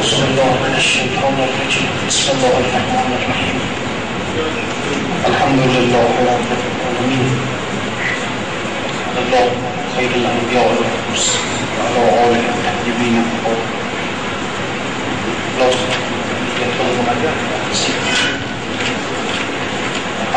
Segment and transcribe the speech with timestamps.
[0.00, 3.58] أعوذ بالله من الشيطان الرجيم بسم الله الرحمن الرحيم
[5.30, 7.28] الحمد لله رب العالمين.
[9.20, 9.46] الله
[9.96, 11.64] خير الأنبياء والمرسلين.
[11.76, 13.24] وعلى آله الطيبين.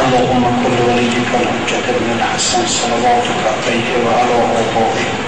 [0.04, 5.23] اللهم كل وليك الحجة بن الحسن صلواتك عليه وعلى آبائه.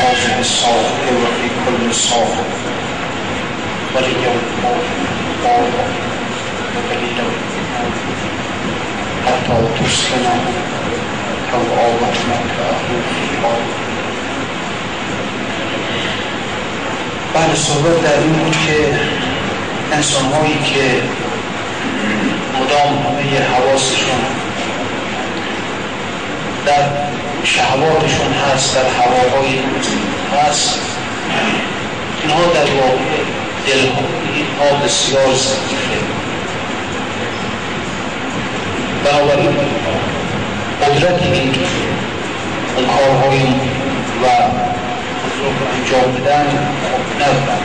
[0.00, 2.44] هذه الصلاة وفي كل صلاة
[3.94, 4.32] وليا
[4.64, 5.86] وطالبا
[6.76, 7.24] ودليلا
[9.26, 10.40] حتى تسكنه
[11.54, 13.64] أو آمتنك أهل في آل
[17.34, 18.76] بعد صحبت در این بود که
[19.92, 21.02] انسان هایی که
[22.60, 24.20] مدام همه حواسشون
[26.66, 26.82] در
[27.44, 29.58] شهواتشون هست در هواهای
[30.36, 30.80] هست.
[32.22, 33.20] اینها در واقع
[33.66, 34.02] دلها
[34.34, 36.00] اینها بسیار ضعیفه
[39.04, 39.56] بنابراین
[40.82, 41.54] قدرت این
[42.76, 43.42] اون کارهای
[44.22, 44.26] و
[45.76, 46.46] انجام بدن
[47.20, 47.60] ندارن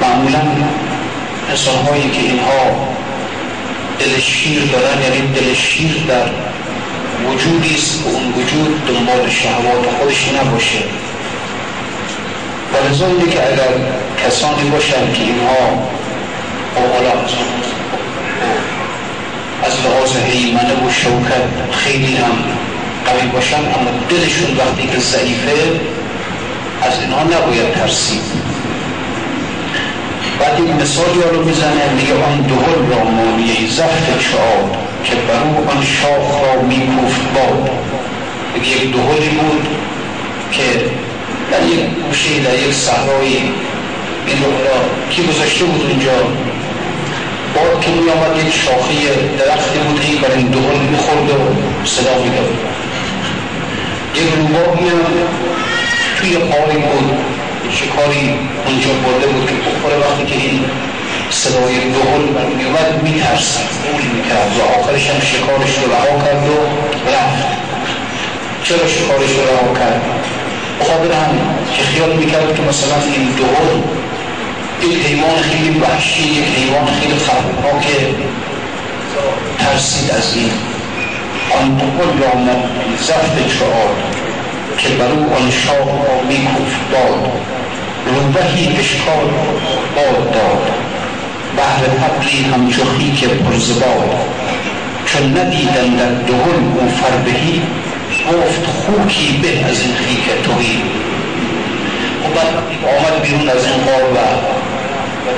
[0.00, 0.40] معمولا
[1.88, 2.86] هایی که اینها
[3.98, 6.26] دل شیر دارن یعنی دل شیر در
[7.30, 10.78] وجودی است که اون وجود دنبال شهوات خودش نباشه.
[12.72, 13.72] و اینه که اگر
[14.26, 15.88] کسانی باشن که اینها
[16.76, 17.10] حالا
[19.62, 22.36] از لحاظ حیمنه و شوکت خیلی هم
[23.06, 25.80] قوی باشن اما دلشون وقتی که ضعیفه
[26.82, 28.22] از اینها نباید ترسید.
[30.40, 34.83] بعد این مثالی رو می‌زنه میگه آن دهل را مانیه زفت چهار.
[35.04, 37.70] که برو آن شاخ را میکوفت باد
[38.56, 39.66] یک دهلی بود
[40.52, 40.62] که
[41.50, 43.36] در یک گوشه در یک صحرایی
[44.26, 46.12] این را کی گذاشته بود اونجا
[47.54, 48.98] باد که می آمد یک شاخی
[49.38, 52.50] درختی بود این بر این دهل می‌خورد و صدا می‌داد.
[54.14, 55.00] یک روباهی هم
[56.16, 57.10] توی قاری بود
[57.72, 58.34] شکاری
[58.66, 60.64] اونجا برده بود که بخوره وقتی که این
[61.30, 66.54] صدای دهل میومد میترسید قول می‌کرد و آخرش هم شکارش رو رها کرد و
[67.10, 67.46] رفت.
[68.64, 70.02] چرا شکارش رو رها کرد؟
[70.80, 71.38] بخاطر هم
[71.76, 73.78] که خیال می‌کرد که مثلا این دهل
[74.90, 77.86] یک حیوان خیلی وحشی یک حیوان خیلی خطرناک
[79.58, 80.50] ترسید از این.
[81.60, 82.62] آن دهل را ما
[83.00, 83.90] زفت چهار
[84.78, 87.32] که برو آن شاه را میکوفت باد
[88.06, 89.30] روبهی اشکال
[89.96, 90.70] باد داد.
[91.56, 94.10] بهر حبلی همچو خیک پرزباد
[95.06, 97.62] چون ندیدن در دهل او فربهی
[98.32, 100.82] گفت خوکی به از این خیک توی
[102.22, 102.54] خب بعد
[102.96, 104.18] آمد بیرون از این غار و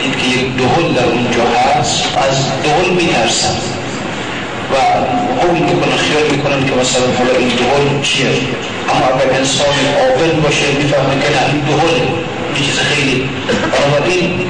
[0.03, 3.56] دید که یک دهل در اونجا هست از دهل میترسن
[4.72, 4.75] و
[5.43, 8.26] همین می‌کنن خیال می‌کنن که مثلا حالا این دهل چیه؟
[8.91, 9.66] اما اگر انسان
[10.00, 11.97] عاقل باشه می‌فهمه که نه این دهل
[12.56, 13.28] یه چیز خیلی
[13.72, 14.41] بنابراین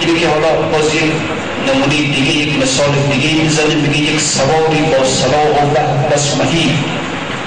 [0.00, 1.12] اینه که حالا باز یک
[1.68, 6.70] نمونه دیگه یک مثال دیگه می‌زنه میگه یک سواری با صلاح و بسمهی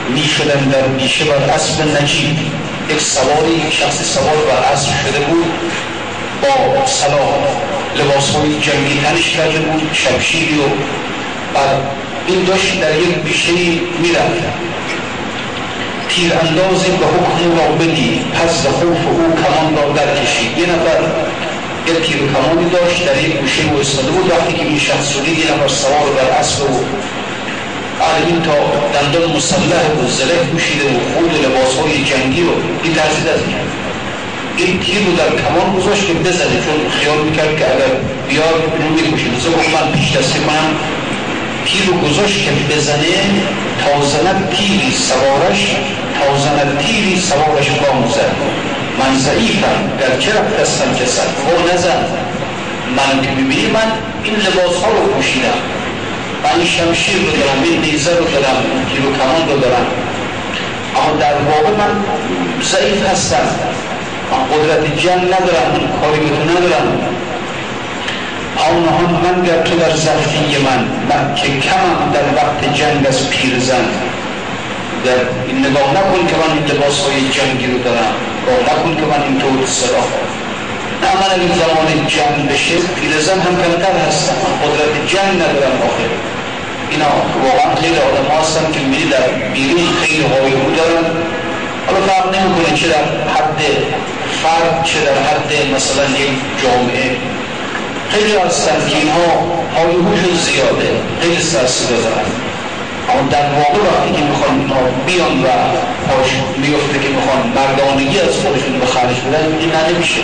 [0.09, 2.37] می شدن در بیشه بر اسب نجیب.
[2.89, 5.45] یک سواری یک شخص سوار بر اسب شده بود
[6.41, 7.29] با صلاح
[7.95, 10.63] لباس های جنگی تنش کرده بود شمشیری و
[11.53, 11.77] بعد
[12.27, 13.51] این داشت در یک بیشه
[13.99, 14.43] می‌رفت.
[16.09, 20.97] تیر اندازی به حکم را بدی پس خوف او کمان را در کشید یه نفر
[21.87, 24.31] یک تیر کمانی داشت در یک گوشه و استاده بود.
[24.31, 26.83] وقتی که این شخص رو دید یه نفر سوار بر اسب و
[28.27, 28.57] این تا
[28.93, 32.53] دندان مسلح و زره پوشیده و خود لباس های جنگی رو
[32.83, 33.55] این ترسید از این
[34.57, 37.93] این تیر رو در کمان گذاشت که بزنه چون خیال می‌کرد که اگر
[38.29, 40.69] بیار اینو می‌کشید از من پیش دستی کنم
[41.65, 43.15] تیر رو گذاشت که بزنه
[43.83, 45.75] تا زند تیری سوارش
[46.19, 48.35] تا زند تیری سوارش گام زد
[48.99, 49.79] من ضعیفم.
[49.99, 52.05] در چه رفتستم کسد او نزد
[52.97, 53.91] من که می‌بینی من
[54.23, 55.59] این لباس ها رو پوشیدم.
[56.43, 58.57] من شمشیر رو دارم این نیزه رو دارم
[58.89, 59.85] تیر و کمان رو دارم.
[60.95, 61.91] اما در واقع من
[62.63, 63.47] ضعیف هستم.
[64.31, 66.87] من قدرت جنگ ندارم کاری به تو ندارم.
[68.57, 70.79] آنهان من گر تو در زفتی من
[71.09, 73.85] من که کمم در وقت جنگ از پیر زن
[75.05, 75.11] در
[75.47, 78.13] این نگاه نکن که من لباس های جنگی رو دارم.
[78.39, 80.03] نگاه نکن که من این طور صدا
[81.03, 84.35] نه من اگه زمان جنگ بشه پیرزن هم کمتر هستم.
[84.43, 86.09] من قدرت جنگ ندارم آخر
[86.89, 87.05] اینا
[87.45, 91.05] واقعا خیلی آدم هستن که میری در بیرون خیلی هایهو دارن.
[91.87, 93.03] حالا فرق نمی‌کنه چه در
[93.35, 93.61] حد
[94.43, 96.33] فرد چه در حد مثلا یک
[96.63, 97.11] جامعه.
[98.11, 99.27] خیلی هستن که اینها
[99.75, 100.91] هایهوشون زیاده.
[101.21, 102.48] خیلی سرسیده دارن.
[103.09, 105.47] اما در واقع وقتی که می‌خوان اینها بیان و
[106.07, 110.21] پاش میفته که می‌خوان مردانگی از خودشون به خرج بدن این نمیشه.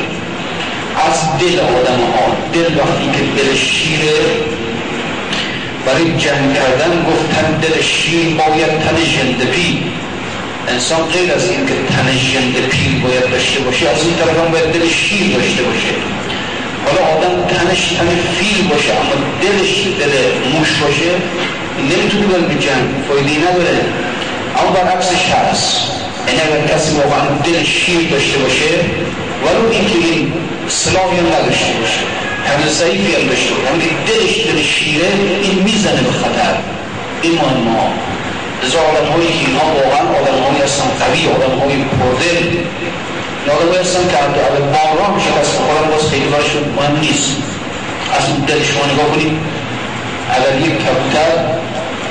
[1.07, 4.19] از دل آدم ها دل وقتی که دل شیره
[5.85, 9.83] برای جنگ کردن گفتن دل شیر باید تن ژندپی
[10.67, 14.71] انسان غیر از این که تن ژندپی باید داشته باشه از این طرف هم باید
[14.71, 15.93] دل شیر داشته باشه.
[16.85, 18.09] حالا آدم تنش تن
[18.39, 20.13] فیل باشه اما دلش دل
[20.53, 21.11] موش باشه.
[21.79, 23.79] نمی‌تونه بره به جنگ فایده نداره.
[24.57, 25.91] اما برعکسش هست.
[26.27, 28.71] این یعنی اگر کسی واقعا دل شیر داشته باشه
[29.43, 30.33] ولو اینکه این
[30.67, 32.01] سلاحی هم نداشته باشه
[32.47, 35.09] همه ضعیفی هم داشته باشه همه دلش دل شیره
[35.43, 36.53] این می‌زنه به خطر.
[37.21, 37.79] این مهمه
[38.63, 42.47] لذا آدم هایی که اینها واقعا آدم هایی هستن قوی آدم های پردل
[43.53, 47.31] آدم هایی هستن که اول بارها هم شکست بخورن باز خیلی برشون مهم نیست.
[48.17, 49.37] از اون دل شما نگاه کنید.
[50.29, 51.31] اگر یک کبوتر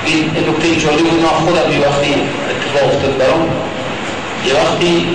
[0.07, 2.15] این نکته جالب بود خودم یه وقتی
[2.51, 3.49] اتفاق افتاد برام
[4.47, 5.07] یه وقتی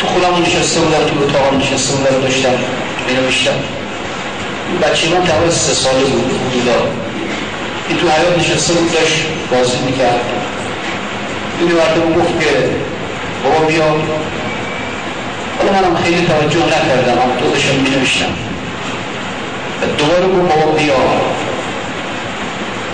[0.00, 2.54] تو خودم نشسته بودم تو اتاقم نشسته بودم داشتم
[3.08, 3.52] می نوشتم
[4.82, 6.86] بچه من تقریبا سه ساله بود حدودا.
[7.88, 10.20] این تو حیات نشسته بود داشت بازی می‌کرد.
[11.60, 12.70] این مردم گفت که
[13.44, 13.84] بابا بیا.
[15.58, 18.49] حالا منم خیلی توجه نکردم اما تو داشتم می نوشتم
[19.98, 20.94] دوباره گفت بابا بیا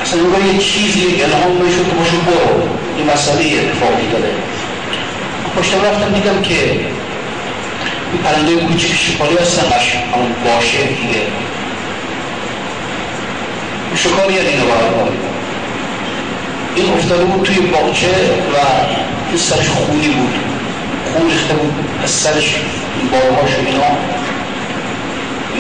[0.03, 2.69] اصلا نگاه یه چیزی الهام بشو که باشو برو.
[2.97, 4.31] این مسئله اتفاقی داره.
[5.57, 6.71] پشتم رفتم دیدم که
[8.13, 9.67] این پرنده کوچیک شکاری هستن
[10.15, 11.23] همون باشه دیگه.
[13.97, 15.27] شکاری یعنی اینو باید
[16.77, 18.57] این افتاده بود توی باغچه و
[19.29, 20.35] این سرش خونی بود.
[21.13, 21.75] خون ریخته بود.
[22.05, 22.57] از سرش
[23.13, 24.26] بارهاش و اینا.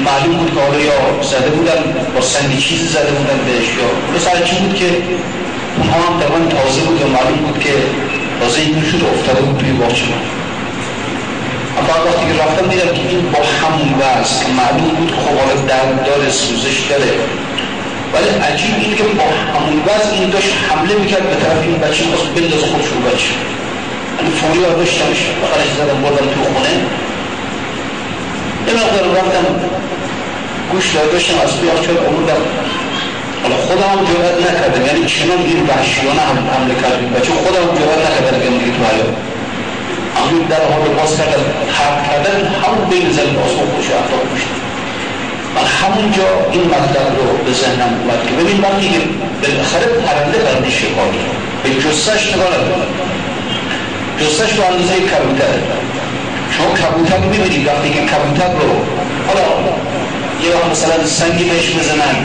[0.05, 1.81] معلوم بود که حالا یا زده بودن
[2.15, 4.89] با سنگ چیزی زده بودن بهش یا مثلا چی بود که
[5.77, 7.75] اونها هم تقریبا تازه بود و معلوم بود که
[8.41, 10.05] تازه این شد افتاده بود توی باغچه
[11.79, 13.89] اما وقتی که رفتم دیدم که این با همون
[14.41, 17.13] که معلوم بود که خب حالا درد داره سوزش داره.
[18.13, 22.05] ولی عجیب این که با همون وز این داشت حمله می‌کرد به طرف این بچه
[22.05, 23.33] خواست بنداز خودش رو بچه.
[24.17, 26.75] یعنی فوری ها داشتمش بخرش زدم بردم تو خونه.
[28.67, 29.47] یه مقدار رفتم
[30.73, 32.43] گوش داشتم از توی آخچار آوردم.
[33.43, 37.11] حالا خودم هم جرأت نکردم یعنی چنان این وحشیانه هم حمله کردیم.
[37.17, 39.15] بچه خودم هم جرأت نکردم دیگه تو حیات
[40.21, 41.43] همین در حال باز کردن
[41.79, 44.53] حرف کردن همون بین زن آسمان خوش افتاد میشه
[45.55, 49.01] من همونجا این مطلب رو به ذهنم اومد که ببین وقتی که
[49.43, 51.23] بالاخره پرنده برمی شکاری
[51.62, 52.87] به جسش نگاه ندارم
[54.21, 55.55] جسش به اندازه کبوتر
[56.51, 58.73] شما کبوتر رو می‌بینید وقتی که کبوتر رو
[59.29, 59.47] حالا
[60.45, 62.17] یه وقت مثلا سنگی بهش بزنن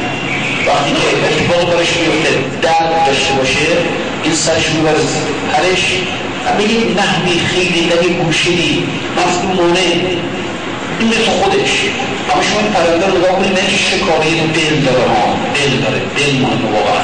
[0.67, 2.29] وقتی که اتفاق برش میفته
[2.61, 3.67] درد داشته باشه
[4.23, 4.99] این سرش می‌بره
[5.53, 5.83] پرش
[6.59, 8.83] یک نحوی خیلی در یک گوشهی
[9.17, 9.79] مفهومانه
[10.99, 11.71] این مثل خودش.
[12.33, 15.35] اما شما این پرنده رو نگاه کنید نه شکاری دل داره ها.
[15.55, 15.99] دل داره.
[16.17, 17.03] دل مهمه واقعا.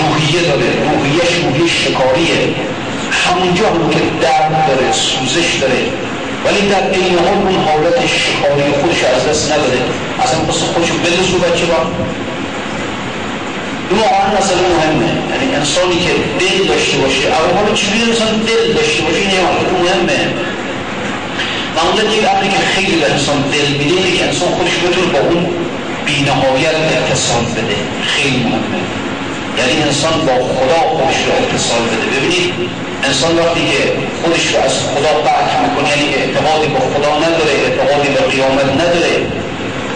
[0.00, 0.70] روحیه داره.
[0.90, 2.54] روحیهش روحیه شکاریه.
[3.10, 5.80] همونجا هم که درد داره سوزش داره.
[6.44, 9.78] ولی در این حال اون حالت شکاری خودش از دست نداره
[10.22, 11.76] اصلا قصد خودش بلزو بچه با
[13.90, 15.10] این واقعا مسئله مهمه.
[15.30, 19.30] یعنی انسانی که دل داشته باشه اول حالا چجوری انسان دل داشته باشه این
[19.82, 20.20] مهمه.
[21.76, 25.18] معمولا یک امری که خیلی به انسان دل میده اینه که انسان خودش بتونه با
[25.18, 25.46] اون
[26.06, 27.76] بینهایت اتصال بده.
[28.12, 28.80] خیلی مهمه.
[29.58, 32.06] یعنی انسان با خدا خودش رو اتصال بده.
[32.16, 32.52] ببینید
[33.08, 33.78] انسان وقتی که
[34.22, 39.12] خودش رو از خدا قطع می‌کنه یعنی اعتقادی با خدا نداره اعتقادی به قیامت نداره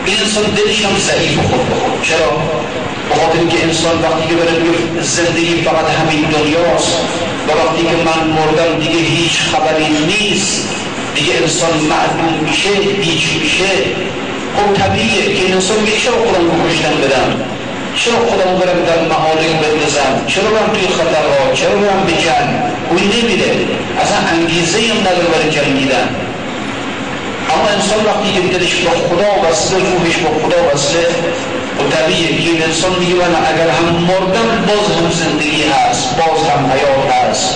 [0.07, 2.31] این انسان دلش هم ضعیف خود به خود چرا؟
[3.09, 4.55] به خاطر اینکه انسان وقتی که بره
[5.03, 6.95] زندگی فقط همین دنیاست
[7.47, 10.69] و وقتی که من مردم دیگه هیچ خبری نیست
[11.15, 12.69] دیگه انسان معدوم میشه
[13.03, 13.75] هیچ میشه.
[14.57, 17.54] خب طبیعیه که انسان میگه چرا خودم رو بدم.
[17.97, 22.51] چرا خودم برم در محالک بندازم چرا برم توی خطرها؟ چرا برم به جنگ؟
[22.91, 23.51] او نمیده.
[24.03, 26.09] اصلا انگیزه هم نداره برای جنگیدن.
[27.53, 31.09] اما انسان وقتی که دلش با خدا وصله روحش با خدا وصله
[31.79, 36.41] و طبیعیه که این انسان میگه من اگر هم مردم باز هم زندگی هست باز
[36.51, 37.49] هم حیات هست.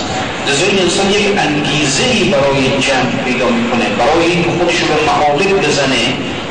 [0.48, 5.48] لذا این انسان یک انگیزه ای برای جنگ پیدا می‌کنه برای این خودش به محالک
[5.64, 6.02] بزنه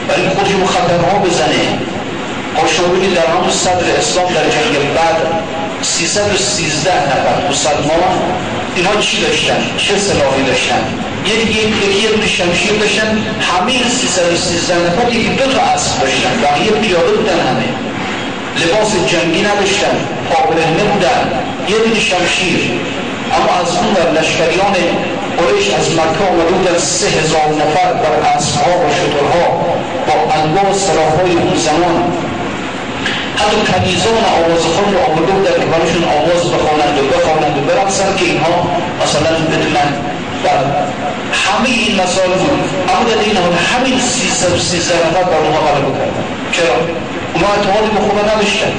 [0.08, 1.64] برای خودش رو خطرها بزنه.
[2.64, 5.18] آشوری در همون صدر اسلام در جنگ بعد
[5.82, 7.94] 313 نفر صدما
[8.76, 10.82] اینها چی داشتن؟ چه سلاحی داشتن؟
[11.26, 13.08] یکی یکی یه شمشیر داشتن
[13.42, 17.70] همه 313 نفر یکی دو تا اسب داشتن بقیه پیاده بودن همه
[18.62, 19.96] لباس جنگی نداشتن
[20.32, 21.32] پابرهنه بودن
[21.70, 22.72] یه دونه شمشیر
[23.36, 24.76] اما از اون در لشکریان
[25.38, 29.48] قریش از مکه آمده بودن سه هزار نفر بر اسبها و شترها
[30.08, 32.14] با انواع سلاحهای اون زمان
[33.40, 38.10] حتی کنیزان آواز خود رو آورده بودن که براشون آواز بخوانند و بخوانند و برقصن
[38.20, 38.56] که اینها
[39.04, 39.90] مثلا بدونن.
[40.44, 40.48] و
[41.46, 42.60] همه این مسائل بود
[42.92, 44.00] اما در این حال همین
[44.70, 46.24] سیزده نفر بر اونها غلبه کردن.
[46.56, 46.76] چرا؟
[47.34, 48.74] اونها اتحادی به خدا نداشتن.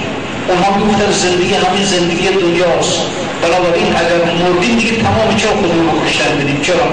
[0.48, 2.98] اونها می‌گفتن زندگی همین زندگی دنیاست.
[3.42, 6.86] بنابراین اگر مردیم دیگه تمام چرا خودمون رو کشتن بدیم چرا؟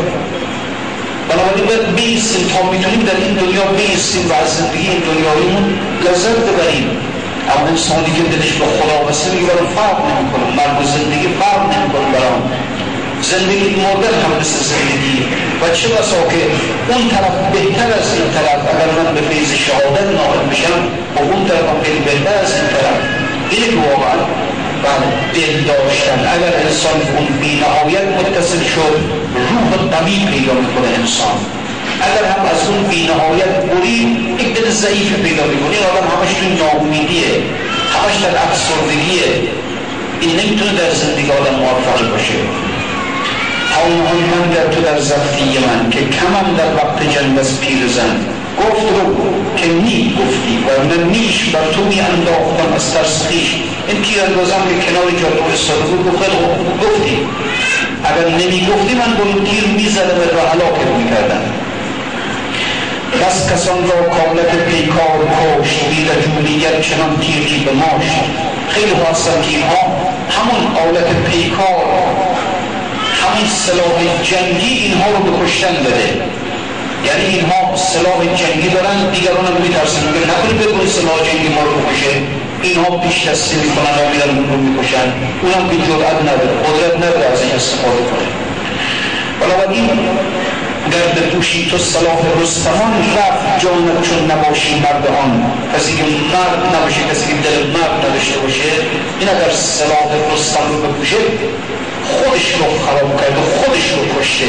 [1.29, 5.65] بنابراین باید بیستیم تا می‌تونیم در این دنیا بیستیم و از زندگی این دنیاییمون
[6.05, 6.87] لذت ببریم.
[7.51, 10.45] اما انسانی که دلش به خدا واسه میگه برای فرق نمی‌کنه.
[10.59, 12.41] مرگ و زندگی فرق نمی‌کنه برام.
[13.21, 15.17] زندگی مردن هم مثل زندگی.
[15.61, 16.41] و چه بسا که
[16.93, 20.81] اون طرف بهتر از این طرف اگر من به فیض شهادت ناقل بشم
[21.15, 22.99] و اون طرف هم خیلی بهتر از این طرف.
[23.51, 24.17] اینه که واقعا
[24.85, 26.19] بله دل داشتن.
[26.35, 28.95] اگر انسان اون بینهایت متصل شد
[29.35, 31.37] روح قوی پیدا می‌کنه انسان.
[32.01, 36.49] اگر هم از اون بینهایت برید یک دل ضعیف پیدا می‌کنه این آدم همش توی
[36.61, 37.31] ناامیدیه
[37.95, 39.29] همش در افسردگیه.
[40.21, 42.39] این نمی‌تونه در زندگی آدم موفق باشه.
[43.85, 48.15] آنها من در تو در زفتی من که کمم در وقت جنگ از پیر زن.
[48.59, 49.15] گفت رو
[49.57, 53.55] که نی گفتی و من نیش بر تو می انداختم از ترس خیش
[53.87, 56.29] این تیر اندازم که کنار جادو استاده بود گفت
[56.83, 57.17] گفتی.
[58.03, 61.64] اگر نمی گفتی من با تیر می زدم و حلاکت می کردم
[63.21, 65.19] بس کسان را کاملت پیکار
[65.63, 68.07] کش بی رجولیت چنان تیرکی به ماش.
[68.69, 69.83] خیلی هستن که اینها
[70.35, 71.85] همون آلت پیکار
[73.21, 76.07] همین سلاح جنگی اینها رو به کشتن داده
[77.07, 80.01] یعنی اینها سلاح جنگی دارن دیگران هم میترسن.
[80.07, 82.13] میگه نکنی بگوی سلاح جنگی ما رو بکشه.
[82.61, 85.07] اینها پیش دستی می‌کنن و میرن اون رو می‌کشن.
[85.41, 88.27] اونم که جرأت نداره قدرت نداره از این استفاده کنه.
[89.41, 89.89] بنابراین
[90.91, 95.31] در بپوشی تو صلاح رستمان رفت جانت چون نباشی مرد آن.
[95.75, 98.69] کسی که مرد نباشه کسی که دل مرد نداشته باشه
[99.19, 101.15] این اگر صلاح رستم رو بپوشه
[102.11, 104.45] خودش رو خراب کرده خودش رو کشته.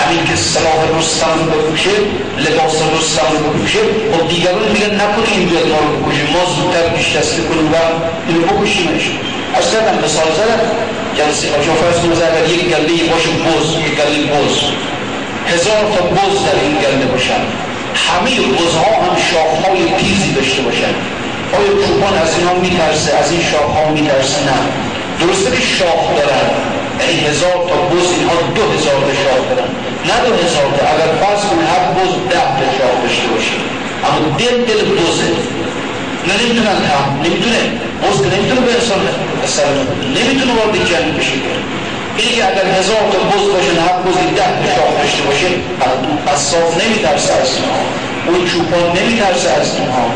[0.00, 1.94] همین که صلاح رستم رو بپوشه
[2.44, 6.86] لباس رستم رو بپوشه و دیگران میگن نکنه این بیاد ما رو بکشه ما زودتر
[6.96, 7.76] پیش دسته کنیم و
[8.28, 9.04] اینو بکشیمش.
[9.58, 10.62] از کردم مثال زدم.
[11.18, 14.54] جلسه آجا فرض کنید اگر یک گله باشه بز یک گله بز
[15.52, 17.42] هزار تا بز در این گله باشن.
[18.06, 20.94] همه بزها هم شاخهای تیزی داشته باشن.
[21.56, 24.58] آیا چوپان از اینا میترسه؟ از این شاخها میترسه؟ نه.
[25.20, 26.46] درسته که شاخ دارن.
[27.00, 29.70] یعنی هزار تا بز اینها دو هزار تا شاخ دارن.
[30.08, 30.82] نه دو هزار تا.
[30.92, 33.56] اگر فرض کنید هر بز ده تا شاخ داشته باشه.
[34.06, 35.30] اما دل دل بزه.
[36.28, 37.06] نه نمی‌تونن هم.
[37.24, 37.60] نمی‌تونه.
[38.02, 39.00] بز که نمی‌تونه به انسان
[40.16, 41.36] نمی‌تونه وارد جنگ بشه.
[42.28, 45.46] که اگر هزار تا بز باشه هر بزی ده تا شاخ داشته باشه
[46.28, 47.80] قصاف نمیترسه از اینها
[48.26, 50.10] اون چوپان نمیترسه از اینها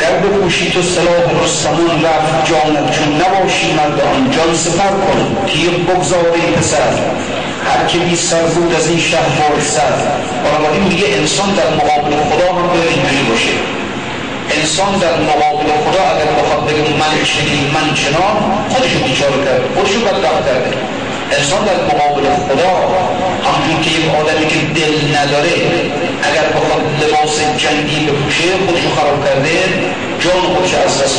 [0.00, 5.72] در بپوشی تو سلاح رستمان رفت جانت چون نباشی مرد آن جان سپر کن تیغ
[5.86, 6.92] بگذاری پسر
[7.68, 9.92] هر که بی سر بود از این شهر بار سر.
[10.44, 13.77] بنابراین میگه انسان در مقابل خدا هم باید اینجوری باشه.
[14.56, 18.36] انسان در مقابل خدا اگر بخواد بگه من چنین من چنان
[18.68, 20.72] خودشو بیچاره کرده خودشو بدبخت کرده.
[21.38, 22.72] انسان در مقابل خدا
[23.48, 25.54] همجور که یک آدمی که دل نداره
[26.28, 29.56] اگر بخواد لباس جنگی بپوشه خودشو خراب کرده
[30.24, 31.18] جان خودش از دست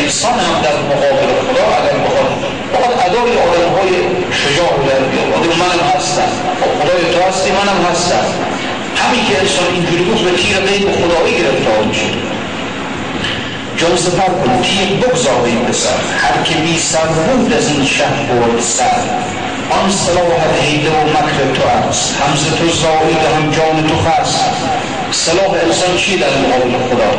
[0.00, 2.30] انسان هم در مقابل خدا اگر بخواد
[2.72, 3.92] بخواد ادای آدم های
[4.40, 5.44] شجاع رو در بیاد.
[5.62, 6.30] منم هستم.
[6.80, 8.26] خدای تو هستی منم هستم.
[9.00, 12.33] همین که انسان اینجوری بود به تیر غیب خدایی گرفتار میشه.
[13.76, 15.88] جان سپر کن تیر بگذار این پسر.
[16.18, 19.00] هر که بی سر بود از این شهر برد سر.
[19.70, 22.14] آن صلاحت حیله و مکر تو است.
[22.20, 24.40] همز تو زاید هم جان تو خست
[25.14, 27.10] صلاح انسان چی در مقابل خدا؟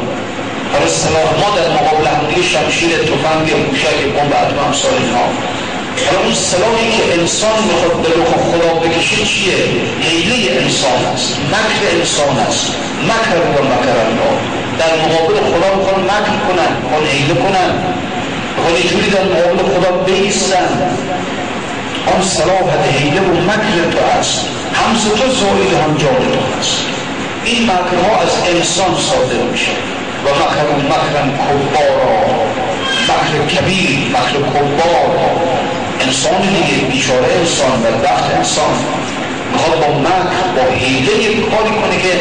[0.73, 5.25] حالا صلاح ما در مقابل هم دیگه شمشیر تفنگ موشک بمب اتم امثال اینها
[6.03, 9.55] حالا اون صلاحی که انسان می‌خواد به رخ خدا بکشه چیه؟
[10.01, 12.65] حیله انسان است مکر انسان است
[13.03, 14.33] مکر و مکر الله.
[14.79, 17.71] در مقابل خدا می‌خوان مکر کنن می‌خوان حیله کنن.
[18.55, 20.69] می‌خوان جوری در مقابل خدا بیستن.
[22.15, 24.39] آن صلاحت حیله و مکر تو است.
[24.73, 26.77] همز تو زاید هم جان تو هست
[27.45, 29.71] این مکرها از انسان صادر میشه.
[30.25, 32.25] و مکر و مکرم کبارا.
[33.09, 35.54] مکر کبیر مکر کبار.
[36.05, 38.73] انسان دیگه بیچاره انسان بدبخت انسان
[39.53, 42.13] می‌خواد با مکر با حیله یک کاری کنه که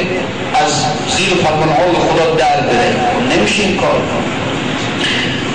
[0.63, 0.73] از
[1.17, 1.33] زیر
[1.79, 2.95] های خدا در بره.
[3.33, 4.01] نمیشه این کار.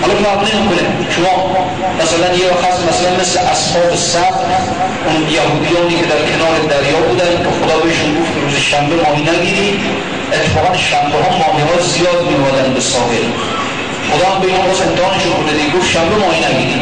[0.01, 0.83] حالا فرق نمی‌کنه
[1.15, 1.33] شما
[2.01, 4.35] مثلا یه وقت مثلا مثل اصحاب سب
[5.07, 9.79] اون یهودیانی که در کنار دریا بودن که خدا بهشون گفت روز شنبه ماهی نگیری
[10.33, 13.27] اتفاقا شنبه ها ماهی ها زیاد میومدن به ساحل.
[14.11, 16.81] خدا هم به این باز امتحانشون بوده دیگه گفت شنبه ماهی نگیری.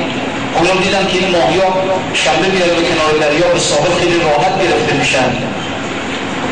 [0.56, 1.70] اونا دیدن که این ماهی ها
[2.13, 5.30] شنبه میاد به کنار دریا به ساحل خیلی راحت گرفته میشن.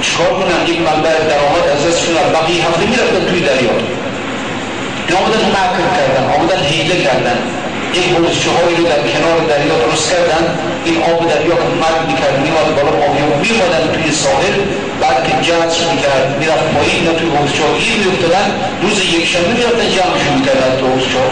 [0.06, 3.76] چیکار کنن یک منبع درآمد از دستشون از بقیه هفته می‌رفتن توی دریا.
[5.08, 7.38] اینا آمدن مکر کردن آمدن حیله کردن.
[7.98, 10.44] یک حوزچه هایی رو در کنار دریا درست کردن.
[10.86, 13.08] این آب دریا که مرد می‌کرد میواد بالا ها
[13.44, 14.56] میومدن توی ساحل.
[15.02, 16.26] بعد که جذب می‌کرد.
[16.40, 18.48] می‌رفت پایین اینا توی حوزچه ها گیر میافتادن.
[18.84, 20.86] روز یک شنبه می‌رفتن جمعشون می‌کردن تو
[21.20, 21.28] ها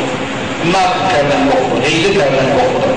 [0.75, 2.91] مکر کردن با خود حیله کردن با خدا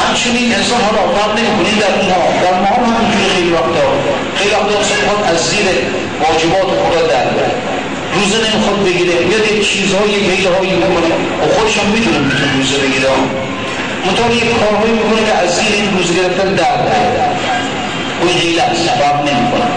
[0.00, 3.84] همچنین انسان ها را فرق نمی‌کنید در اونها در ما هم همینجوری خیلی وقتا
[4.38, 5.66] خیلی وقتا انسان از زیر
[6.22, 7.26] واجبات خدا در
[8.14, 9.14] روزه نمی‌خواد بگیره.
[9.28, 11.10] میاد یک چیزهایی میله هایی می‌کنه.
[11.40, 13.08] و خودش هم می‌تونه می‌تونه روزه بگیره.
[14.06, 16.74] منطقه یک کارهایی می‌کنه که از زیر این روزه گرفتن در
[18.20, 19.68] اون حیله است فرق نمی‌کنه.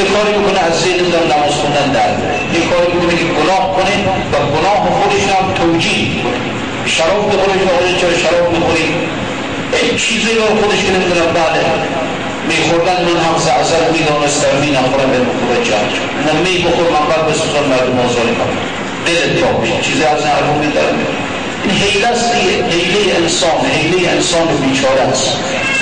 [0.00, 2.10] یک کاری می‌کنه از زیر نمی‌دونم نماز خوندن در
[2.56, 3.94] یک کاری می‌کنه که گناه کنه
[4.32, 6.40] و گناه خودش هم توجیه کنه.
[6.96, 8.86] شراب بخوره که چرا شراب می‌خوری
[10.04, 11.60] چیزی رو خودش که نمی‌دونم بله.
[12.50, 15.92] میخوردن من هم زعزر می‌دانستم می نخورم به مخور جنگ
[16.26, 18.56] نه می بخور من بعد بسوزن مردم آزاری کنم.
[19.06, 20.96] دلت بشه چیزی از این حرفو میدارم
[21.64, 22.34] این حیله است
[22.74, 25.28] حیله انسان حیله انسان بیچاره است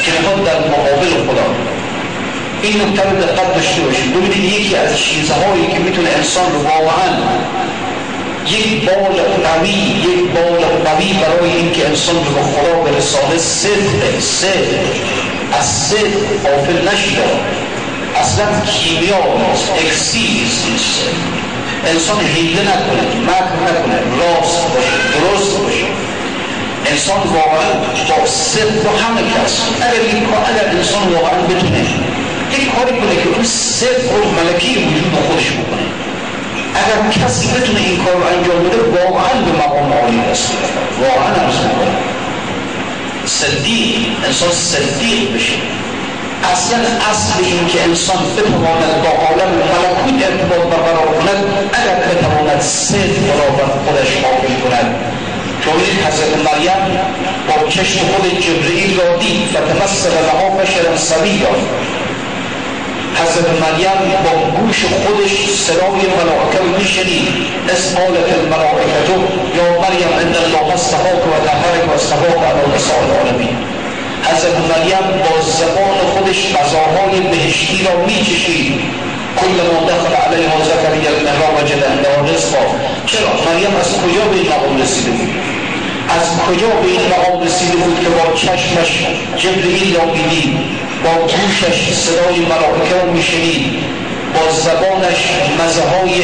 [0.05, 1.47] که می‌خواد در مقابل خدا
[2.65, 4.15] این نکته رو دقت داشته باشید.
[4.17, 7.09] ببینید یکی از چیزهایی که می‌تونه انسان رو واقعا
[8.49, 9.17] یک بال
[9.47, 9.71] قوی
[10.09, 14.85] یک بال قوی برای اینکه انسان رو خدا برسانه صدق صدق.
[15.59, 17.23] از صدق غافل نشیده
[18.17, 21.01] اصلا کیمیا نیست اکسیر نیست
[21.87, 25.87] انسان حیله نکنه مکر نکنه راست باشه درست باشه.
[26.87, 27.73] انسان واقعا
[28.09, 29.61] با صدق و همه کس.
[29.81, 31.87] اگر این کار اگر انسان واقعا بتونه
[32.59, 35.87] یک کاری کنه که اون صدق و ملکی وجود خودش بکنه.
[36.75, 40.57] اگر کسی بتونه این کار رو انجام بده واقعا به مقام عالی رسید
[41.01, 41.95] واقعا ارز می‌کنه
[43.27, 45.57] صدیق انسان صدیق بشه.
[46.53, 46.79] اصلا
[47.11, 53.49] اصل این که انسان بتواند با عالم ملکوت ارتباط برقرار کند اگر بتواند صدق را
[53.57, 54.95] بر خودش حاکم کند.
[55.65, 55.75] چون
[56.07, 56.99] حضرت مریم
[57.49, 61.49] با چشم خود جبرئیل را دید و تمثل لها بشرا سویا
[63.21, 65.35] حضرت مریم با گوش خودش
[65.67, 67.29] صدای ملائکه رو میشنید.
[67.75, 69.19] اسمالت الملائکتو
[69.59, 73.57] یا مریم ان الله استفاک و تحرک و استفاک علی نساء العالمین.
[74.29, 78.75] حضرت مریم با زبان خودش غذاهای بهشتی را میچشید.
[79.41, 82.65] کل ما دخل علیها زکریا المحراب وجد عندها رزقا
[83.07, 85.31] چرا؟ مریم از کجا به این مقام رسیده بود؟
[86.21, 90.59] از کجا به این مقام رسیده بود که با چشمش جبرئیل را می‌دید؟
[91.05, 93.95] با گوشش صدای ملائکه را میشنید.
[94.35, 95.21] با زبانش
[95.61, 96.15] مزه های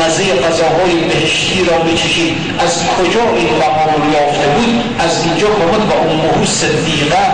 [0.00, 2.36] مزه غذاهای بهشتی را میچشید.
[2.58, 7.24] از کجا این مقام رو یافته بود؟ از اینجا بود و امه صدیقه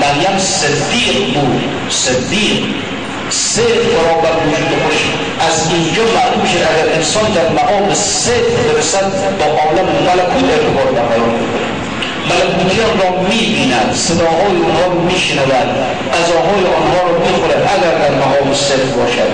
[0.00, 1.62] مریم صدیق بود.
[1.90, 2.64] صدیق.
[3.30, 4.96] صدق را بر وجود خوش
[5.48, 11.34] از اینجا معلوم میشه اگر انسان در مقام صدق برسد با عالم ملکوت ارتباط برقرار
[12.30, 15.68] ملکوتیان را می‌بیند صداهای اونها رو میشنود
[16.14, 19.32] غذاهای آنها رو می‌خورد اگر در مقام صدق باشد.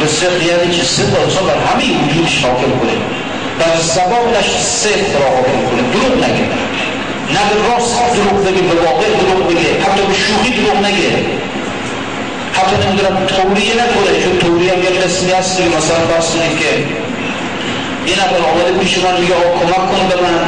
[0.00, 2.96] به صدق یعنی که صدق انسان بر همه وجودش حاکم کنه
[3.60, 4.48] بر زبانش
[4.80, 6.46] صدق را حاکم کنه دروغ نگه.
[7.34, 11.10] نه به راست دروغ بگه به واقع دروغ بگه حتی به شوخی دروغ نگه.
[12.52, 16.70] حتی نمی‌دونم توریه نکنه چون توریه هم یه قسمی هست مثلا فرض که
[18.06, 20.38] این اول آمده پیش من میگه آقا کمک کن به من.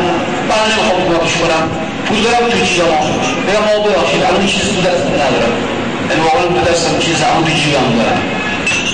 [0.50, 1.64] من نمی‌خوام کمکش کنم.
[2.06, 3.04] پول دارم تو جیبم
[3.46, 5.54] میگم آقا ببخشید الان چیز تو دست ندارم.
[6.10, 8.20] این واقعا تو دستم چیز همون تو جیبم دارم.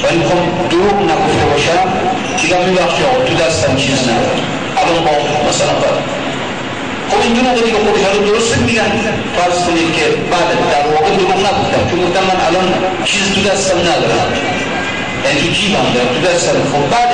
[0.03, 0.42] ولی می‌خوام
[0.73, 1.88] دروغ نگفته باشم.
[2.42, 4.40] میگم میبخشید آقا تو دستم چیز ندارم.
[4.81, 5.12] الان با
[5.49, 5.99] مثلا باید
[7.11, 8.90] خب این دو دیگه خودش رو درست میگن.
[9.37, 11.83] فرض کنید که بله در واقع دروغ نگفتم.
[11.90, 12.66] چون گفتم من الان
[13.05, 14.29] چیز تو دستم ندارم.
[15.24, 17.11] یعنی تو جیبم دارم تو دستم خب بعد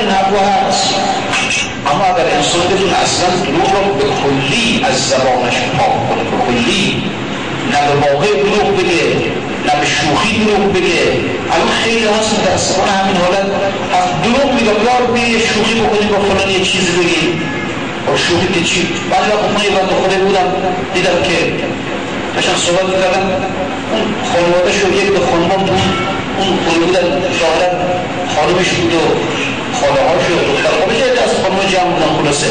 [0.67, 0.95] هست.
[1.91, 7.03] اما اگر انسان بدون اصلا دروغ رو به کلی از زبانش پاک کنه به کلی
[7.71, 9.05] نه به واقع دروغ بگه
[9.67, 11.03] نه به شوخی دروغ بگه.
[11.53, 13.47] الان خیلی هست متاسفانه همین حالت
[13.99, 17.41] از دروغ میگه یار به شوخی بکنی با فلان یه چیزی بگی.
[18.07, 20.47] و شوخی که چی؟ بعضی وقت من یه بند خونه بودم
[20.93, 21.37] دیدم که
[22.35, 23.25] داشتن صحبت می‌کردم
[23.91, 27.07] اون خانواده شد یک به خانمان بود اون خونه بودن
[27.41, 27.71] ظاهرا
[28.35, 29.01] خانمش بود و
[29.79, 32.47] خاله ها شد دختر خانمش از خانم جمع بودن خلاصه.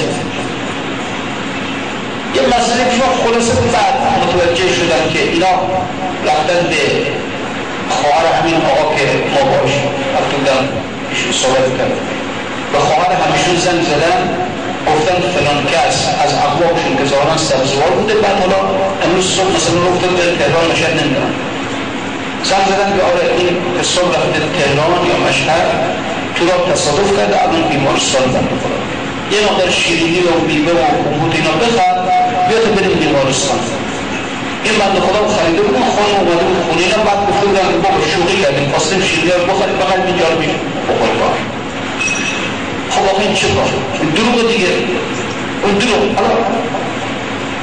[2.37, 5.55] یه مسئله پیش خلاصه بعد متوجه شدم که اینا
[6.29, 6.83] رفتن به
[7.99, 9.72] خواهر همین آقا که ما باش
[10.14, 10.62] وقتی بودم
[11.11, 12.01] ایشون صحبت کردم
[12.72, 14.20] به خواهر همیشون زنگ زدن
[14.88, 18.14] گفتن فلان کس از اقوامشون که ظاهرا سبزوار بوده.
[18.14, 18.61] بعد حالا
[19.05, 21.33] امروز صبح مثلا گفتن به تهران نشد نمی‌دونم.
[22.49, 25.67] زنگ زدن که آره این صبح رفته تهران یا مشهد
[26.35, 28.79] تو را تصادف کرده الان بیمارستان بند خدا
[29.33, 31.99] یه مقدار شیرینی و بیمه و کمبوت اینا بخواد
[32.49, 33.59] بیا تو بریم بیمارستان.
[34.65, 38.01] این بند خدا خریده بود خانم اومده بود خونه اینا بعد گفته بودن که بابا
[38.13, 41.37] شوقی کردیم خواستیم شیرینی رو بخوریم بخوریم اینجا رو میشه بخور کار.
[42.95, 43.71] خب آقا این چه کار؟
[44.17, 44.73] دروغ دیگه.
[45.63, 46.03] اون دروغ.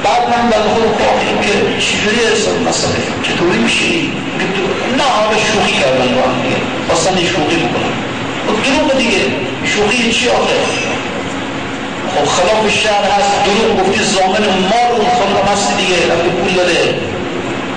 [0.04, 3.84] بعد من خدا خواهد این که چجوری اصلا مسئله چطوری میشه
[4.98, 6.56] نه حالا شوخی کردن با هم دیگه.
[6.88, 7.92] خواستن شوخی بکنن
[8.64, 9.22] دروغ دیگه.
[9.64, 10.58] شوخی چی آخه
[12.14, 13.32] خب خلاف شهر هست.
[13.44, 15.96] دروغ گفتی زامن مال اون خانم هست دیگه.
[15.96, 16.80] رفت پول داده.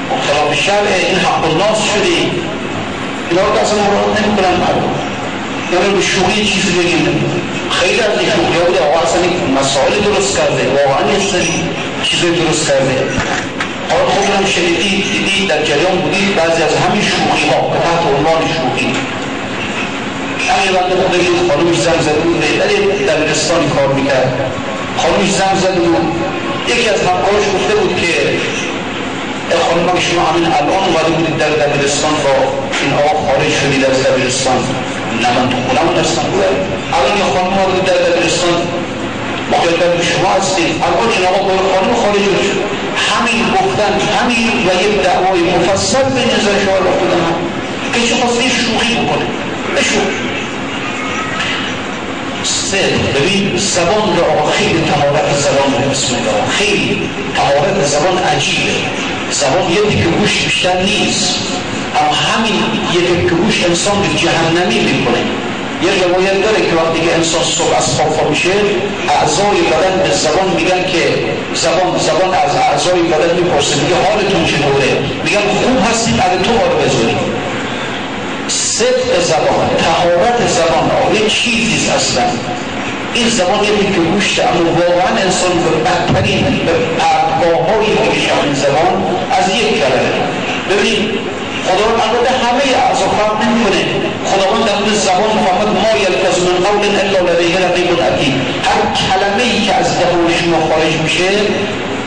[0.09, 2.31] خب خلاف شهر این حق الناس شدی.
[3.29, 5.06] اینا رو اصلا مراد نمی کنن مردم.
[5.95, 7.05] به شوخی چیزی بگیم
[7.71, 8.79] خیلی از این شوخی ها بوده.
[8.87, 9.21] آقا اصلا
[9.59, 10.61] مسائل درست کرده.
[10.77, 11.53] واقعا یه سری
[12.03, 12.95] چیزی درست کرده.
[13.89, 16.25] حالا خب هم شنیدی دیدی در جریان بودی.
[16.37, 18.89] بعضی از همین شوخی ها که تحت عنوان شوخی.
[20.49, 22.39] همین بنده خدا یه خانوش زنگ زده بود
[23.07, 24.31] در دبیرستانی کار می‌کرد.
[24.97, 26.05] خانوش زنگ زده بود.
[26.67, 28.13] یکی از همکارش گفته بود که
[29.55, 32.33] خانم که شما همین الان اومده بودید در دبیرستان با
[32.81, 34.59] این آقا خارج شدید از دبیرستان؟
[35.21, 36.47] نه من تو خونم هستم بوده
[36.93, 38.57] الان یه خانم آمده در دبیرستان
[39.51, 42.59] مقابل شما هستید الان این آقا باید خانم خارج شد.
[43.09, 47.23] همین گفتن همین و یک دعوای مفصل به نظر شما را بودن
[47.93, 49.25] که چه خواسته شوخی بکنه.
[49.75, 50.07] بشوخ
[52.43, 52.77] سه
[53.15, 58.73] ببین زبان را خیلی تمارت زبان بسم الله خیلی تمارت زبان عجیبه.
[59.31, 61.35] زبان یه دیگه گوش بیشتر نیست.
[61.99, 62.55] اما همین
[62.95, 65.21] یه گوش انسان به جهنمی می‌کنه.
[65.85, 68.49] یه روایت داره که وقتی که انسان صبح از خواب میشه
[69.09, 71.03] اعضای بدن به زبان میگن که
[71.53, 73.75] زبان زبان از اعضای بدن می‌پرسه.
[73.75, 74.91] میگه حالتون چطوره؟
[75.23, 77.15] میگن خوب هستیم اگه تو بذاری
[78.47, 82.23] صدق زبان تهارت زبان آقای چیزیست اصلا
[83.13, 87.89] این زبان یه که گوشته اما واقعا انسان به بدترین به پرگاه هایی
[88.43, 88.95] این زبان
[89.31, 90.11] از یک کلمه
[90.69, 91.09] ببین
[91.67, 93.81] خداوند البته همه اعضا فرق نمی‌کنه.
[94.31, 98.35] خداوند در مورد زبان فرمود ما یلفظ من قول الا لدیه رقیب عتید
[98.67, 101.29] هر کلمه ای که از دهان شما خارج میشه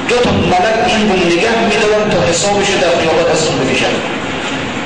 [0.08, 3.94] دو تا ملک این رو نگه میدارن تا حسابش در قیامت ازتون بکشن.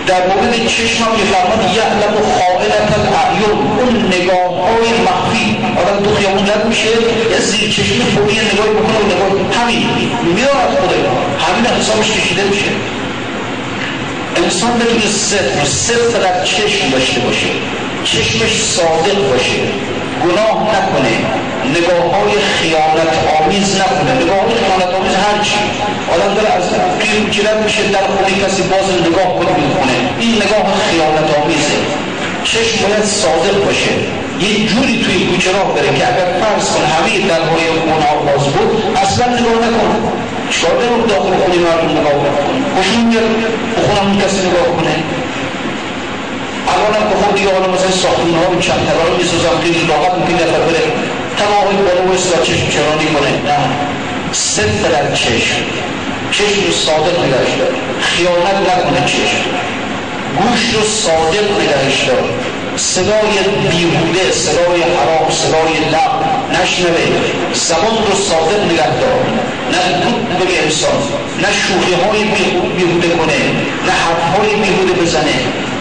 [0.06, 5.46] در مورد چشم هم که فرماد یعلم خائنت الاعیون اون نگاه های مخفی.
[5.80, 6.90] آدم تو خیامون رد میشه
[7.32, 9.86] یه زیر چشمی فوری نگاهی بکنه و نگاه همین.
[10.34, 10.98] میدارد خدا
[11.44, 12.70] همین حسابش کشیده میشه.
[14.36, 17.46] انسان بتونه صدق صدق در چشم داشته باشه
[18.04, 19.60] چشمش صادق باشه
[20.24, 21.14] گناه نکنه
[21.76, 25.58] نگاه های خیانت آمیز نکنه نگاه های خیانت آمیز هرچی
[26.14, 26.64] آدم داره از
[27.00, 29.96] توی جلد میشه در خونه کسی باز نگاه کنه می‌کنه.
[30.20, 31.78] این نگاه خیانت آمیزه
[32.44, 33.92] چشم باید صادق باشه.
[34.40, 38.96] یه جوری توی کوچه راه بره که اگر فرض کن همه درهای گناه باز بود
[38.96, 40.23] اصلا نگاه نکن.
[40.52, 42.58] چکار دارم داخل خونه مردم نگاه کنه.
[42.76, 43.28] خوشون میاد
[43.76, 44.94] بخونم کسی نگاه کنه.
[46.72, 50.34] الان هم بخور دیگه حالا مثلا ساختمون ها چند طبقه رو می‌سازم خیلی راحت ممکن
[50.34, 50.84] نفر بره.
[51.40, 53.58] تمام بالا ویست و چشم چرانی کنه نه.
[54.32, 55.56] صدق در چشم.
[56.36, 59.42] چشم رو صادق نگهش داره خیانت نکنه چشم.
[60.38, 62.24] گوش رو صادق نگهش داره
[62.76, 63.34] صدای
[63.70, 66.13] بیهوده صدای حرام صدای لب
[66.56, 67.06] نشنوه
[67.52, 69.24] زبان رو صادق نگه دار.
[69.72, 70.98] نه دود بگه انسان
[71.42, 72.24] نه شوخی های
[72.76, 73.38] بیهوده کنه
[73.86, 75.36] نه حرف های بیهوده بزنه.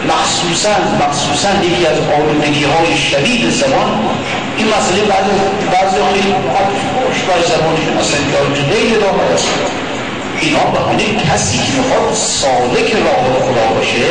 [0.08, 3.90] مخصوصا مخصوصا یکی از آلودگی های شدید زبان.
[4.56, 5.24] این مسئله بعد
[5.72, 6.34] بعضی خیلی
[6.94, 8.18] خوش بر زبانشون اصلا
[8.70, 9.48] خیلی دامد است.
[10.40, 10.78] اینا به
[11.32, 14.06] کسی که می‌خواد سالک راه خدا باشه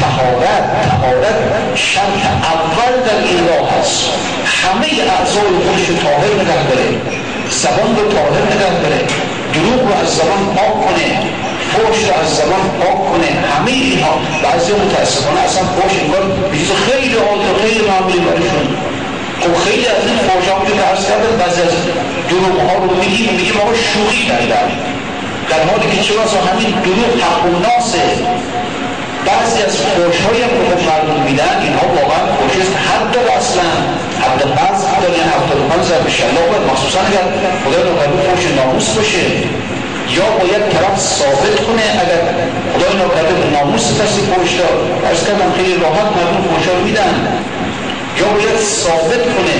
[0.00, 1.38] تهارت تهارت
[1.74, 2.22] شرط
[2.54, 4.04] اول در این راه هست
[4.62, 6.88] همه اعضای خودش رو طاهر نگه داره.
[7.50, 9.00] زبان رو طاهر نگه داره.
[9.54, 11.08] دروغ رو از زبان پاک کنه.
[11.70, 13.30] فوش رو از زبان پاک کنه.
[13.52, 14.14] همه اینها.
[14.44, 16.24] بعضی متاسفانه اصلا فوش انگار
[16.58, 18.66] چیز خیلی عادی خیلی معمولی برایشون.
[19.42, 21.74] خب خیلی از این فوشا که عرض کرده بعضی از
[22.30, 24.68] دروغ ها رو میگیم میگیم آقا شوخی کردن.
[25.50, 28.02] در حالی که چرا همین دروغ حق و ناسه
[29.32, 33.68] بعضی از فوش هایی هم که مردم میدن اینها واقعا فوش حد داره اصلا
[34.24, 37.26] حد بعض داره هفتاد و پنج ضرب شلاق باید مخصوصا اگر
[37.64, 39.24] خدا نوکرده فوش ناموس باشه
[40.16, 42.20] یا باید طرف ثابت کنه اگر
[42.72, 47.14] خدای ناکرده ناموس کسی فوش داد ارز کردم خیلی راحت مردم فوش رو میدن.
[48.20, 49.56] یا باید ثابت کنه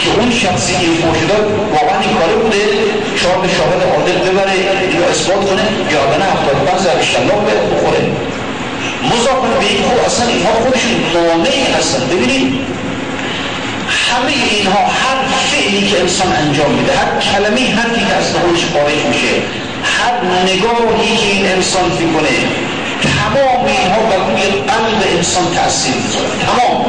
[0.00, 1.44] که اون شخصی که فوش داد
[1.76, 2.62] واقعا این کاره بوده؟
[3.20, 4.56] شاید شاهد عادل ببره
[4.96, 8.02] یا اثبات کنه یا نه هفتاد پنج ضرب شلاق بخوره.
[9.10, 12.52] مضافن به این خب اصلا اینها خودشون مانعی هستن ببینید.
[14.08, 15.18] همه اینها هر
[15.50, 19.32] فعلی که انسان انجام میده هر کلمه حرفی که از خودش خارج میشه
[19.84, 22.28] هر نگاهی که این انسان می‌کنه
[23.02, 26.28] تمام اینها بر روی قلب انسان تاثیر می‌ذاره.
[26.46, 26.84] تمام.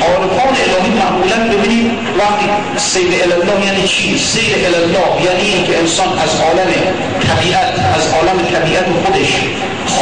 [0.00, 6.40] عارفان الهی معمولا ببینید وقتی سیر الله یعنی چی؟ سیر الله یعنی اینکه انسان از
[6.40, 6.70] عالم
[7.28, 9.32] طبیعت از عالم طبیعت خودش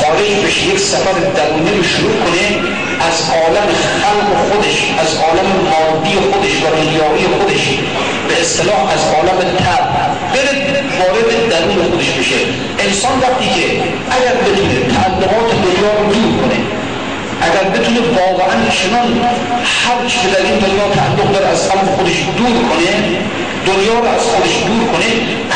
[0.04, 2.46] خارج بشه یک سفر درونی رو شروع کنه
[3.08, 3.68] از عالم
[4.02, 7.64] خلق خودش از عالم مادی خودش و دنیایی خودش
[8.28, 9.84] به اصطلاح از عالم تب
[10.32, 10.54] بره
[10.98, 12.34] وارد درون خودش بشه.
[12.78, 13.66] انسان وقتی که
[14.16, 16.58] اگر بتونه تعلقات دنیا رو دور کنه
[17.46, 19.08] اگر بتونه واقعا چنان
[19.82, 22.90] هر چه در این دنیا تعلق داره از خودش دور کنه
[23.66, 25.10] دنیا رو از خودش دور کنه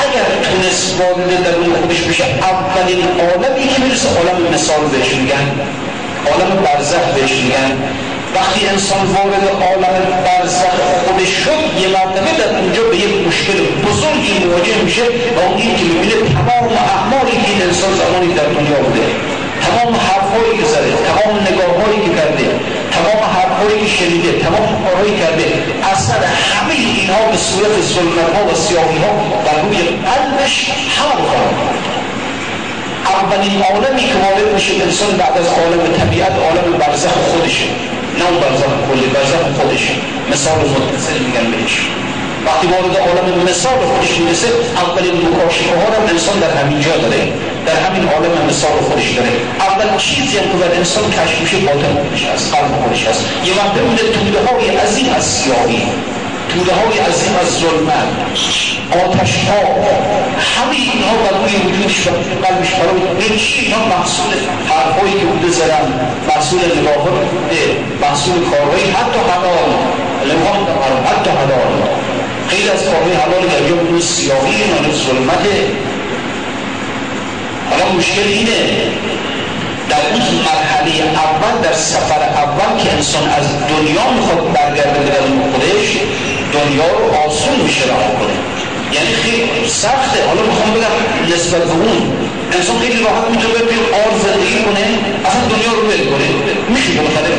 [0.05, 5.47] اگر تونست وارد درون خودش بشه اولین عالمی که می‌رسه عالم مثال بهش میگن
[6.31, 7.73] عالم برزخ بهش میگن.
[8.35, 9.95] وقتی انسان وارد عالم
[10.27, 10.75] برزخ
[11.07, 15.03] خودش شد یه مرتبه در اونجا به یک مشکل بزرگی مواجه میشه
[15.37, 19.07] و اون که می‌بینه تمام اعمالی که انسان زمانی در دنیا بوده.
[19.69, 22.47] تمام حرفهایی که زده تمام نگاههایی که کرده
[22.97, 25.47] تمام حرفهایی که شنیده تمام کارهایی کرده
[25.93, 27.71] اثر همه اینها به صورت
[28.35, 29.11] ها و سیاهی ها
[29.45, 31.79] بر روی قلبش حمل خواهد
[33.19, 37.65] اولین عالمی که وارد میشه انسان بعد از عالم طبیعت عالم برزخ خودشه.
[38.19, 39.93] نه برزخ کلی برزخ خودشه.
[40.33, 41.89] مثال متصل میگن بهش.
[42.49, 44.49] وقتی وارد عالم مثال خودش می‌رسه
[44.85, 47.23] اولین مکاشفه ها رو انسان در همین جا داره.
[47.67, 49.33] در همین عالم مثال خودش داره.
[49.69, 53.23] اول چیزی هم که بر انسان کشف میشه باطن خودش هست قلب خودش هست.
[53.45, 55.83] یه وقت اون توده های عظیم از سیاهی
[56.53, 58.09] توده های عظیم از ظلمت
[59.03, 59.61] آتش ها
[60.55, 62.11] همه اینها بر روی وجودش و
[62.45, 64.33] قلبش برای نمیشه اینها محصول
[64.69, 65.87] حرفایی که بوده زدن
[66.29, 67.63] محصول نگاه بوده
[68.03, 69.69] محصول کارهایی حتی حلال.
[70.29, 70.61] لمحان
[71.07, 72.08] حتی حلال.
[72.49, 75.57] خیلی از کارهای حلال در جا بدون سیاهی نانه ظلمته.
[77.71, 78.61] حالا مشکل اینه
[79.91, 80.93] در اون مرحله
[81.27, 85.89] اول در سفر اول که انسان از دنیا می‌خواد برگرده به درون خودش
[86.57, 88.37] دنیا رو آسون میشه رها کنه.
[88.97, 90.19] یعنی خیلی سخته.
[90.29, 90.95] حالا می‌خوام بگم
[91.35, 92.13] نسبت به اون
[92.57, 94.85] انسان خیلی راحت می‌تونه بره آر زندگی کنه
[95.29, 96.27] اصلا دنیا رو ول کنه.
[96.75, 97.33] میشه بالاخره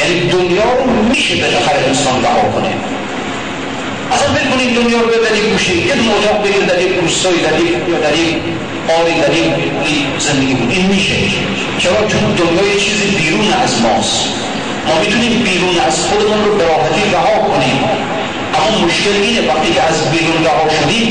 [0.00, 2.72] یعنی دنیا رو میشه بالاخره انسان رها کنه.
[4.12, 7.72] اصلا ول کنید دنیا رو ببرید گوشه یه اتاق بگیر در یک روستایی در یک
[8.04, 8.36] در یک
[9.22, 9.52] در یک
[10.18, 11.16] زندگی بود این میشه.
[11.78, 14.28] چرا چون دنیا یه چیزی بیرون از ماست
[14.86, 16.64] ما می‌تونیم بیرون از خودمون رو به
[17.12, 17.78] رها کنیم.
[18.58, 21.08] اما مشکل اینه وقتی که از بیرون رها شدیم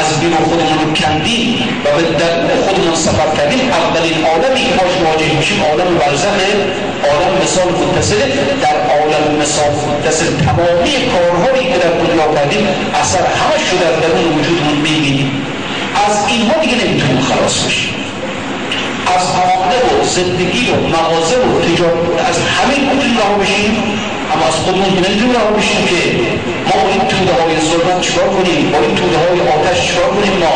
[0.00, 1.48] از بیرون خودمون رو کندیم
[1.84, 2.34] و به در
[2.66, 6.48] خودمون سفر کردیم اولین عالمی که باش مواجه میشیم عالم برزخه
[7.10, 8.26] عالم مثال متصله
[8.62, 8.71] در
[9.14, 12.68] عالم مثال متصل تمامی کارهایی که در دنیا کردیم
[13.02, 15.28] اثر همش رو در درون وجودمون می‌بینیم.
[16.06, 17.94] از اینها دیگه نمی‌تونیم خلاص بشیم.
[19.16, 23.72] از عقده و زندگی و مغازه و تجارت از همه می‌تونیم رها بشیم
[24.32, 26.00] اما از خودمون که نمی‌تونیم رها بشیم که
[26.68, 30.34] ما با این توده های ظلمت چیکار کنیم؟ با این توده های آتش چیکار کنیم
[30.44, 30.54] ما؟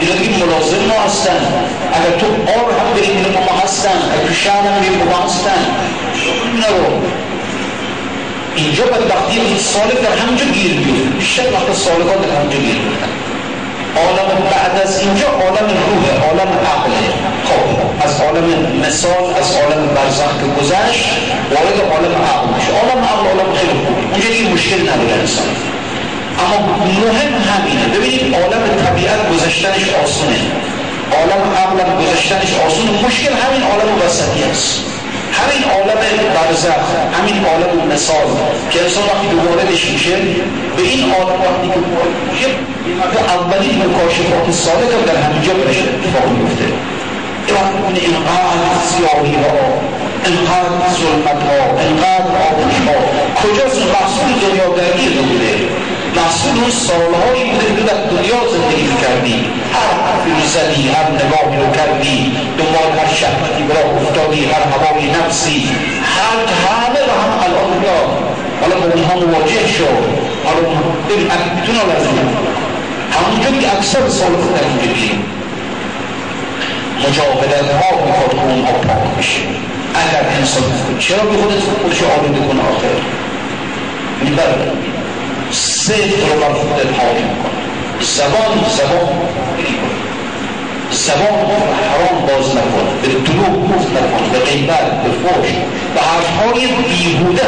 [0.00, 1.40] اینا دیگه ملازم ما هستن.
[1.96, 3.98] اگر تو آر هم بریم اینا ما هستن.
[4.12, 5.60] اگر تو شهر هم بریم ما هستن.
[6.54, 6.86] اینا رو
[8.56, 13.12] اینجا بدبختی این سالک در همینجا گیر بیاره بیشتر وقت سالکان در همینجا گیر بیارن
[13.96, 17.02] عالم بعد از اینجا عالم روح عالم عقله.
[17.48, 17.66] خب
[18.06, 18.46] از عالم
[18.86, 21.04] مثال از عالم برزخ که گذشت
[21.50, 22.70] وارد عالم عقل میشه.
[22.80, 23.96] عالم عقل عالم خیلی خوب.
[24.12, 25.50] اونجا دیگه مشکل نداره انسان.
[26.42, 26.56] اما
[27.00, 27.84] مهم همینه.
[27.94, 30.40] ببینید عالم طبیعت گذشتنش آسونه.
[31.18, 32.90] عالم عقل گذشتنش آسونه.
[33.06, 34.91] مشکل همین عالم وسطی است.
[35.42, 36.00] همین عالم
[36.34, 36.86] برزخ
[37.18, 38.28] همین عالم مثال.
[38.70, 40.16] که انسان وقتی به واردش میشه
[40.76, 42.48] به این عالم وقتی که وارد میشه
[43.36, 46.64] اولین مکاشفات صادق در همینجا برش اتفاق میفته.
[47.86, 48.58] این اینقدر
[48.90, 49.54] سیاهی ها
[50.26, 52.96] اینقدر ظلمت ها اینقدر آتش ها.
[53.42, 55.52] کجاست؟ محصول دنیاگردی بوده.
[56.16, 59.38] محصول اون سالهایی بوده که در دنیا زندگی کردی
[59.74, 62.16] هر حرفی زدی هر نگاهی رو کردی
[62.58, 65.70] دنبال هر شهوتی برا افتادی هر هوای نفسی.
[66.18, 67.98] هر همه رو هم الان یا
[68.60, 69.84] حالا با اونها مواجه شو.
[70.44, 70.60] حالا
[71.08, 72.16] ببین می‌تونه لازم
[73.14, 75.24] همونجور که اکثر سال در بگیم
[76.98, 79.40] مجاهدت ها می‌خواد که اونها پاک بشه.
[79.94, 80.62] اگر انسان
[80.98, 82.96] چرا به خودت خودش آلوده کنه آخر؟
[84.24, 84.91] می‌برد
[85.52, 87.50] صدق رو بر خودت حاکم کن
[88.00, 89.08] زبان زبان.
[90.90, 91.50] زبان
[91.90, 92.86] حرام باز نکن.
[93.02, 94.30] به دروغ گفت نکن.
[94.32, 95.48] به غیبت به فوش
[95.94, 97.46] به حرفهای بیهوده.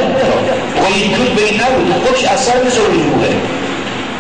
[0.75, 2.07] می‌خوای اینطور بگی نبود.
[2.07, 3.31] خودش اثر بذاره بیهوده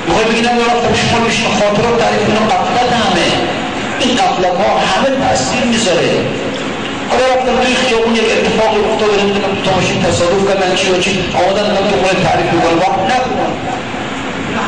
[0.07, 2.47] می‌خوای بگی نبود رفتم شما بشین خاطرات تعریف کنم.
[2.49, 3.29] قفلت همه.
[4.01, 6.11] این قفلت ها همه تاثیر می‌ذاره.
[7.11, 11.11] حالا رفتم توی خیابون یک اتفاقی افتاده نمی‌دونم تو ماشین تصادف کردن چی و چی
[11.40, 13.53] آمدن من تو خونه تعریف می‌کنم وقت نکنم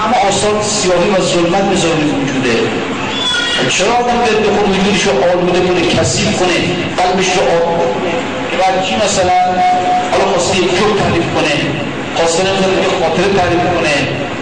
[0.01, 2.57] همه آثار سیاهی و ظلمت می‌ذاره وجوده
[3.69, 6.57] چرا آدم به خود وجودش رو آلوده کنه کسیب کنه
[6.99, 8.13] قلبش رو آلوده کنه
[8.61, 9.39] بعد چی مثلا
[10.13, 11.55] حالا خواسته یک جور تعریف کنه
[12.17, 13.95] خواسته نمی‌دونم یک خاطره تعریف کنه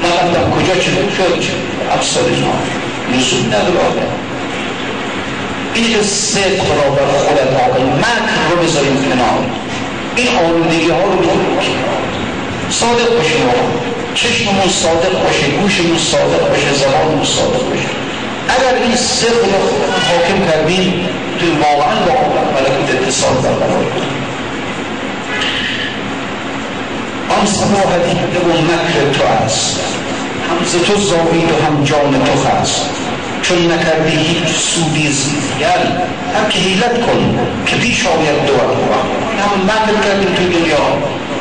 [0.02, 1.42] من رفتم کجا چه شد
[1.94, 2.60] افسار جان
[3.12, 4.23] لزوم نداره
[5.82, 9.38] که صدق را بر خودت آقای مکر رو بذاریم کنار
[10.16, 11.58] این آلودگی ها رو بذاریم
[12.70, 13.66] صادق باشیم آقا
[14.14, 17.88] چشممون صادق باشه گوشمون صادق باشه زبانمون صادق باشه.
[18.48, 19.62] اگر این صدق رو
[20.08, 21.08] حاکم کردیم
[21.40, 22.12] توی واقعا با
[22.54, 24.14] ملکوت اتصال برقرار کنیم
[27.40, 29.80] آن سماحتی و مکر تو است
[30.50, 32.90] هم ز تو زاوید و هم جان تو هست.
[33.48, 35.80] چون نکردی هیچ سودی زیگر
[36.34, 40.84] هم که حیلت کن که پیش آید دو این همه مکر کردیم توی دنیا.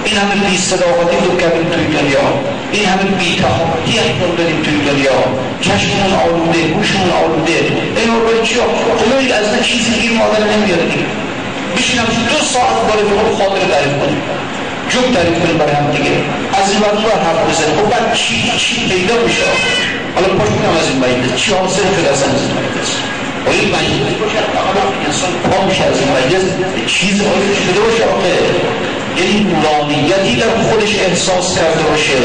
[0.06, 2.26] این همه بی صداقتی رو کردیم توی دنیا.
[2.72, 5.20] این همه بی تحقیقی انجام دادیم توی دنیا.
[5.62, 7.60] چشممون آلوده گوشمون آلوده.
[7.98, 8.56] این رو باید چی؟
[9.00, 10.86] خدایی از نه چیزی گیر مادر نمیاره
[11.78, 14.22] بشینم دو ساعت برای خود خاطر تعریف کنیم.
[14.89, 16.16] جوب تعریف کنیم برای هم دیگه.
[16.60, 17.76] از این وقت بر حرف بزنیم.
[17.78, 19.48] خب بعد چی چی پیدا میشه؟
[20.15, 22.89] حالا پاش کنم از این مجلس چی حاصل شده از این مجلس
[23.45, 26.43] و این مجلس باشه فقط انسان پا میشه از این مجلس
[26.88, 28.34] چیز آیه شده باشه آخه
[29.19, 32.19] یعنی نورانیتی در خودش احساس کرده باشه.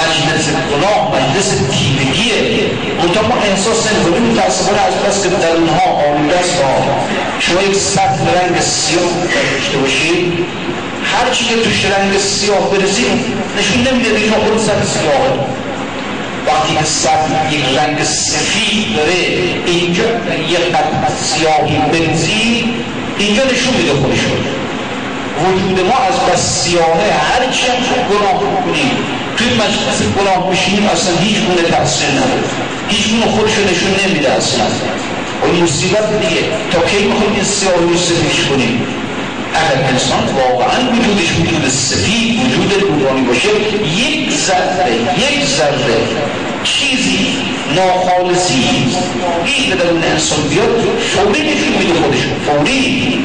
[0.00, 2.40] مجلس گناه مجلس تیرگیه.
[3.02, 6.54] منطقه ما احساس نمی‌کنیم متاسفانه از بس که در اونها آلوده است.
[7.40, 9.10] شما یک سطح رنگ سیاه
[9.54, 10.32] داشته باشید.
[11.12, 13.20] هر چی که توش رنگ سیاه برسید
[13.58, 15.65] نشون نمیده که خود سطح سیاهه.
[16.46, 19.12] وقتی که سطح یک رنگ سفید داره
[19.66, 20.04] اینجا
[20.48, 22.64] یک قطع سیاهی بنزی
[23.18, 24.38] اینجا نشون میده خودشون.
[25.44, 27.76] وجود ما از بس سیاهه هر چی هم
[28.10, 28.90] گناه کنیم
[29.36, 32.46] توی مجلس گناه بشینیم اصلا هیچ گونه تاثیر نداره.
[32.88, 34.64] هیچ گونه خودشو نشون نمیده اصلا.
[35.42, 36.42] و مصیبت دیگه.
[36.72, 38.86] تا کی می‌خوایم این سیاهی رو سفیش کنیم
[39.56, 45.98] اگر انسان واقعا وجودش وجود سفید وجود نورانی باشه یک ذره یک ذره
[46.64, 47.26] چیزی
[47.76, 48.64] ناخالصی
[49.44, 50.80] این در اون انسان بیاد
[51.14, 53.24] فوری نشون میده خودش فوری.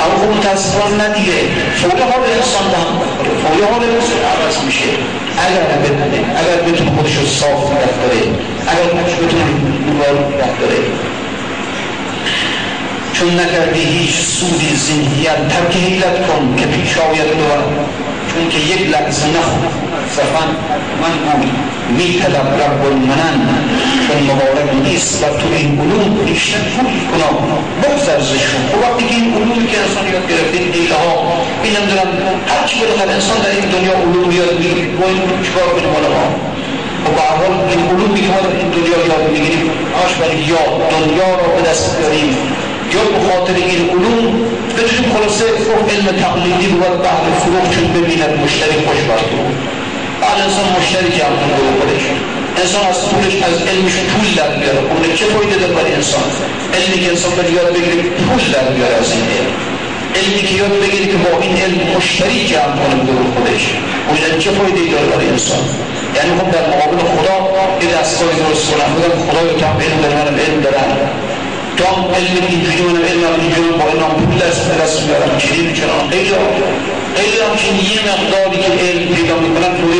[0.00, 1.32] اما خب متاسفانه ندیگه
[1.76, 3.00] فوری حال انسان به هم
[3.42, 4.90] فوری حال انسان عوض میشه.
[5.46, 8.20] اگر بتونه اگر بتونه خودش رو صاف نگه داره
[8.68, 9.44] اگر خودش بتونه
[9.86, 11.07] نور نگه داره.
[13.12, 17.60] چون نکردی هیچ سودی زندگیت ترک حیلت کن که پیش آید دور
[18.34, 19.88] چون که یک لحظه نخون.
[20.16, 20.48] زفن
[21.02, 21.52] من بود
[21.96, 23.38] می طلب رب المنن
[24.04, 27.34] چون مبارک نیست و تو این علوم بیشتر پول کنم
[27.82, 31.12] بگذر زشون و وقتی که این علومی که انسان یاد گرفته دیله ها
[31.64, 32.08] این نمی‌دونم
[32.50, 35.90] هر چی بالاخره انسان در این دنیا علوم یاد می‌گیریم با این علوم چیکار کنیم
[35.94, 36.00] ما
[37.06, 39.70] و به حال این علومی که ما در این دنیا یاد می‌گیریم.
[40.04, 42.36] آش برای یاد دنیا را به دست بیاریم.
[42.94, 44.24] یا به خاطر این علوم
[44.76, 49.56] بتونیم خلاصه گفت علم تقلیدی بود بعد فروغ چون ببیند مشتری خوشبخت بود
[50.22, 52.04] بعد انسان مشتری که هم کنه خودش
[52.62, 56.26] انسان از پولش از علمش پول در بیاره پول چه فایده داره برای انسان؟
[56.76, 59.52] علمی که انسان باید یاد بگیره پول در بیاره از این علم.
[60.18, 63.64] علمی که یاد بگیره که با این علم مشتری جمع کنه دور خودش.
[64.08, 65.64] اون چه فایده داره برای انسان.
[66.16, 67.36] یعنی خب در مقابل خدا
[67.82, 68.90] یه دستگاهی درست کنم
[69.28, 70.90] خدای تو هم علم منم علم دارم
[71.78, 75.02] تو هم علم اینجوری منم علم هم اینجوری با این هم پول دست به دست
[75.02, 76.04] میارم چنین چنان
[77.16, 79.98] خیلی هم که یه مقداری که علم پیدا می‌کنن توی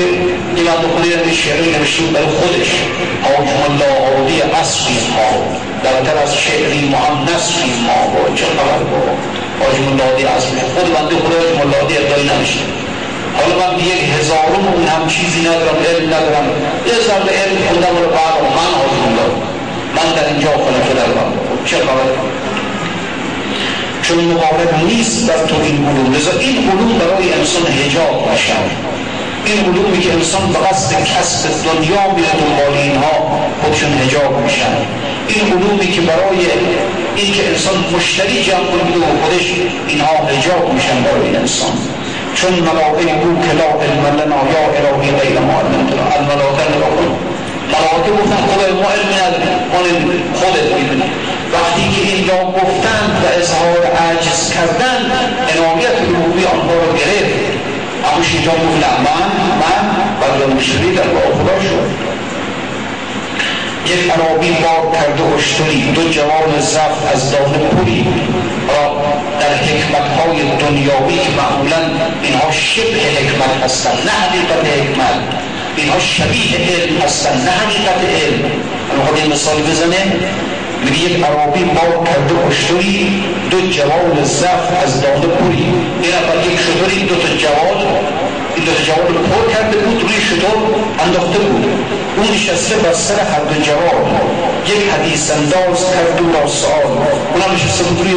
[0.60, 2.70] امام بخاری هم شعری نوشته برای خودش.
[3.26, 5.30] حاکم الله عادی اصفی ما.
[5.84, 6.88] درتر از شعری فی
[7.86, 8.00] ما.
[8.12, 9.00] با چه خبر با؟
[9.60, 12.60] حاکم الله عادی اصفی خود بنده خدا حاکم الله عادی ادعای نمیشه
[13.38, 16.46] حالا من یک هزارم اون هم چیزی ندارم علم ندارم.
[16.90, 19.16] یه ذره علم خوندم رو بعد من آزمون
[19.96, 22.10] من در اینجا خلفه دارم چه خبر
[24.02, 26.14] چون مقابل نیست بر تو این علوم.
[26.14, 28.64] لذا این علوم برای انسان هجاب باشن
[29.44, 33.14] این علومی که انسان به قصد کسب دنیا میره دنبال اینها
[33.62, 34.74] خودشون هجاب میشن.
[35.28, 36.40] این علومی که برای
[37.16, 39.46] این که انسان مشتری جمع کنید و خودش
[39.88, 41.74] اینها هجاب میشن برای انسان.
[42.34, 47.10] چون ملائکه بو که لا علم لنا یا الهی غیر ما علمتنا الملائکه نگاه کن
[47.74, 49.58] ملائکه گفتن خدا ما علم نداریم.
[50.40, 51.08] خودت می‌دونی
[51.52, 55.00] وقتی که این را گفتند و اظهار عجز کردن
[55.56, 57.58] عنایت روحی آنها را گرفت.
[58.04, 59.28] اما شیطان گفت من
[60.20, 62.08] من و مشتری در با خدا شد
[63.86, 68.06] یک عرابی بار کرده اشتری دو جوان زف از دانه پولی
[68.68, 69.02] را
[69.40, 71.76] در حکمت های دنیاوی که معمولا
[72.22, 75.20] اینها شبه حکمت هستند نه حقیقت حکمت
[75.76, 78.50] اینها شبیه علم هستند نه حقیقت علم.
[79.06, 79.96] خود این مثال بزنه
[80.84, 85.66] میگه یک عرابی بار کرده اشتری دو جوان زف از دانه پولی
[86.02, 87.78] این اول یک شطوری دو تا جوان
[88.56, 90.62] این دو جواب رو پر کرده بود روی شطور
[91.04, 91.64] انداخته بود.
[92.16, 94.06] اون نشسته بر سر هر دو جواب
[94.66, 96.86] یک حدیث انداز کرد و را سآل
[97.32, 98.12] اونم نشسته بود روی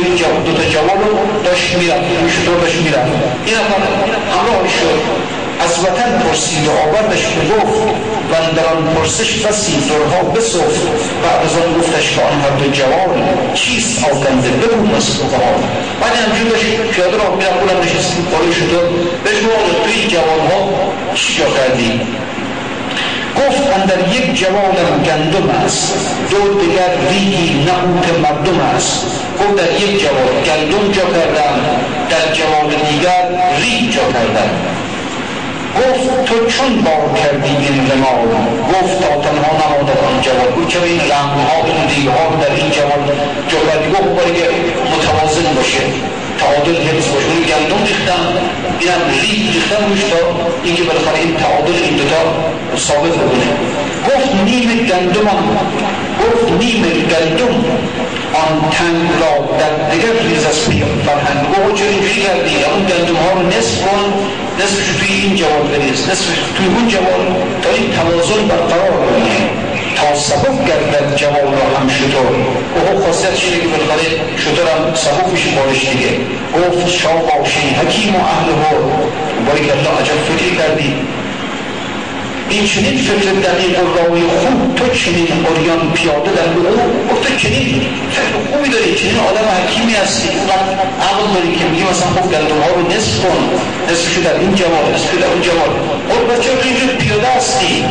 [0.45, 3.11] دو تا جواب رو داشت می‌رفت روی شطور داشت می‌رفت.
[3.45, 3.55] این
[4.35, 5.30] همراه شد.
[5.63, 7.81] از وطن پرسید و آوردش گفت
[8.31, 10.81] و در آن پرسش بسی درها بسفت.
[11.23, 15.57] بعد از آن گفتش که آن هر دو جوان چیست آکنده؟ بگو مصطفان
[16.01, 18.79] بعد همچون داشت پیاده را میرم اونم نشست بالای شده
[19.23, 20.69] بهش گفت توی جوان ها
[21.15, 22.01] چی کردی؟
[23.37, 25.93] گفت اندر یک جوانم گندم است
[26.29, 29.05] دو دیگر ریگی نبوت مردم است.
[29.39, 31.55] گفت در یک جوان گندم جا کردم
[32.09, 33.23] در جوان دیگر
[33.61, 34.49] ریگ جا کردم.
[35.79, 38.27] گفت تو چون بار کردی این رمال
[38.71, 43.03] گفت تا تنها نماده آن جواب گفت چرا این رمها این دیگها در این جواب
[43.51, 44.37] جواب گفت؟ باید
[44.93, 45.83] متوازن باشه.
[46.39, 47.27] تعادل حفظ باشه.
[47.33, 48.25] اون گندم ریختم.
[48.79, 50.17] اینم ریگ ریختم روش تا
[50.63, 52.21] اینکه بالاخره این تعادل این دوتا
[52.77, 53.47] ثابت بکنه.
[54.07, 55.43] گفت نیم گندمم.
[56.21, 57.55] گفت نیم گندم.
[58.47, 60.59] آن تنگ را در دیگر ریز از
[61.05, 64.13] فرهنگ گفت چرا اینجوری کردی اون گندم ها رو نصف کن
[64.59, 67.21] نصفش توی این جواب بریز نصفش توی اون جواب
[67.63, 69.31] تا این توازن برقرار کنی
[69.95, 72.35] تا سبب گردد جواب را هم شطور
[72.93, 74.09] او خاصیت شده که بالاخره
[74.43, 76.11] شطور هم سبب میشه بارش دیگه
[76.55, 78.77] گفت شاه باشی حکیم و اهل هو
[79.45, 80.95] باری که الله عجب فکر کردی
[82.51, 87.35] این چنین فکر دقیق و راوی خوب تو چنین اوریان پیاده در او گفت تو
[87.35, 87.81] چنین
[88.11, 90.29] فکر خوبی داری چنین آدم حکیمی هستی.
[90.37, 90.67] اونقدر
[91.09, 93.39] عقل داری که میگی مثلا خوب گندم ها رو نصف کن.
[93.91, 95.71] نصفشو در این جواب نصفشو در اون جواب.
[96.09, 97.85] قول بچه اینجور پیاده هستی.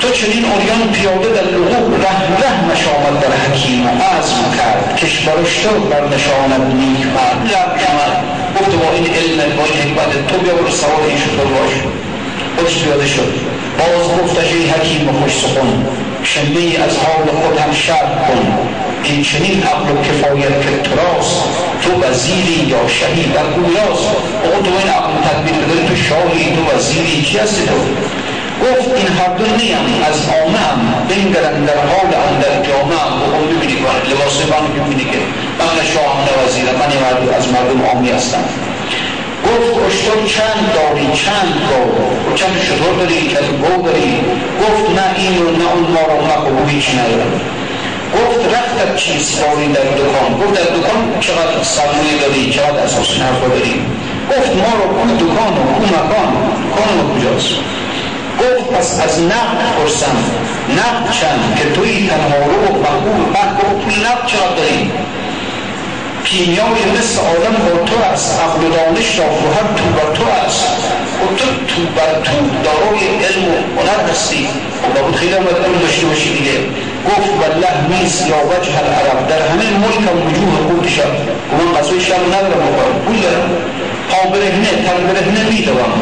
[0.00, 4.96] تو چنین اوریان پیاده در لغوب ره ره نشامد در حکیم عزم کرد.
[4.96, 7.38] کشورش تو بر نشانت نیک مرد.
[7.52, 7.72] لب
[8.56, 11.91] گفت با این علم با این حکمت تو بیا برو سوار این شطور باش.
[12.56, 13.32] خودش پیاده شد.
[13.78, 15.86] باز گفتش ای حکیم خوش سخن
[16.24, 18.58] شنبه از حال خود هم شرح کن.
[19.04, 20.90] این چنین عقل و کفایت که تو
[21.82, 24.08] تو وزیری یا شهی در گویاست.
[24.44, 27.78] او تو این عقل تدبیر بداری تو شاهی تو وزیری چی هستی تو؟
[28.62, 33.12] گفت این هر دو نیم از آمه هم بنگرن در حال هم در جامعه هم.
[33.22, 35.18] و اون ببینی کنه لباس من ببینی که
[35.58, 38.44] من شاه هم وزیرم من از مردم آمی هستم.
[39.52, 44.12] گفت اشتر چند داری؟ چند گو چند شطور داری؟ چند گو داری؟
[44.62, 47.40] گفت نه این و نه اون ما رو مخوبو هیچ ندارم.
[48.16, 50.30] گفت رختت چیست داری در دکان.
[50.40, 53.74] گفت در دکان چقدر سرمایه داری؟ چقدر اساس نرخ داری؟
[54.30, 56.30] گفت ما رو اون دکان و اون مکان
[56.76, 57.54] کان کجاست؟
[58.40, 60.16] گفت پس از نقد پرسم.
[60.78, 64.90] نقد چند؟ که توی تنها رو و مقبول بعد گفت پول نقد چقدر داری؟
[66.32, 70.66] کیمیای مثل آدم با تو است عقل دانش را هر تو بر تو است.
[71.20, 74.48] و تو تو بر تو دارای علم و هنر هستی.
[74.94, 76.56] و بود خیلی هم پول داشته باشی دیگه.
[77.08, 79.28] گفت والله نیست یا وجه العرب.
[79.28, 81.12] در همه ملک هم وجوه قوت شد
[81.50, 83.50] و من قصوی شب ندارم بکنم پول دارم
[84.10, 85.92] پا برهنه تن برهنه میدوم.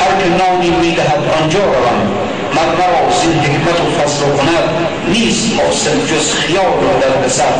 [0.00, 2.31] هر که نانی می‌دهد آنجا روم.
[2.56, 4.64] من مرا زین حکمت و فضل و هنر
[5.08, 7.58] نیست حاصل جز خیال و در بسر.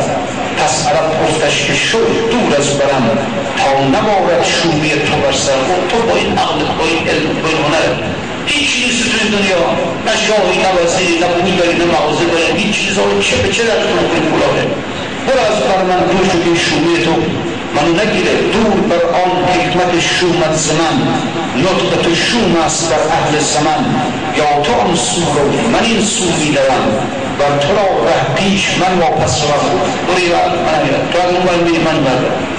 [0.57, 3.05] پس عرب گفتش که شد دور از برم
[3.57, 7.57] تا نبارد شومی تو بر سر تو با این عقل با این علم با این
[7.65, 7.91] هنر.
[8.45, 9.63] هیچ نیست تو این دنیا
[10.07, 13.63] نه شاهی نه وزیری نه پول داری نه مغازه داری هیچ چیز چه به چه
[13.63, 14.63] در تو کنی پولاره
[15.27, 17.15] برو از بر من دور شد این شومی تو.
[17.75, 20.95] من آن نگیره دور بر آن حکمت شومت زمن.
[21.57, 23.85] نطق تو شوم است بر اهل زمن
[24.37, 26.87] یا تو آن سو رو من این سو میدارم
[27.39, 32.03] و تو را ره پیش من واپس روم بری من تو از اون میری من
[32.03, 32.53] بردم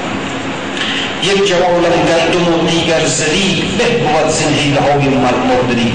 [1.23, 5.93] یک جوالم گردم و دیگر زدی به بود زنهیله های مردنی.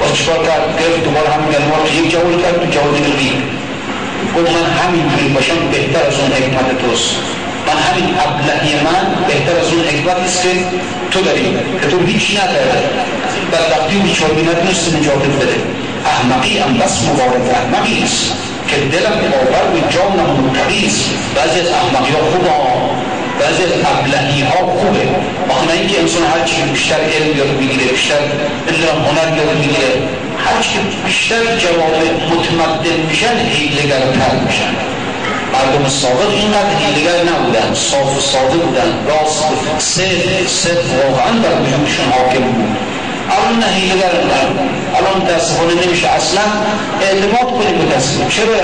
[0.00, 3.42] و چکار کرد؟ گرفت دوباره هم گردم یک جوال کرد تو جوال دیگر رید
[4.36, 7.16] گفت من همینجوری باشم بهتر از اون حکمت توست.
[7.70, 10.48] من همین ابلهی من بهتر از اون حکمت است که
[11.10, 11.58] تو داری.
[11.82, 12.80] که تو هیچ نداره
[13.52, 15.56] بدبختی و بیچارگی نتونست نجات بده.
[16.06, 18.32] احمقی هم بس مبارک احمقی است
[18.68, 21.10] که دلم باور به جانم متقی است.
[21.36, 22.46] بعضی از احمقی ها خوب
[23.40, 25.04] بعضی از ابلهی ها خوبه.
[25.68, 28.14] نه اینکه انسان هر چی بیشتر علم یاد بگیره بیشتر
[29.06, 29.88] هنر یاد بگیره
[30.44, 31.96] هر چی بیشتر جواب
[32.30, 34.89] متمدن میشن هیلگرتر میشن.
[35.52, 39.44] مردم سابق اینقدر هیلگر نبودن صاف و ساده بودن راست
[39.78, 42.76] صدق صدق واقعا بر وجودشون حاکم بود
[43.30, 44.10] الان نه هیلگر
[44.98, 46.08] الان متاسفانه نمیشه.
[46.08, 46.42] اصلا
[47.00, 48.54] اعتماد کنیم به کسی چرا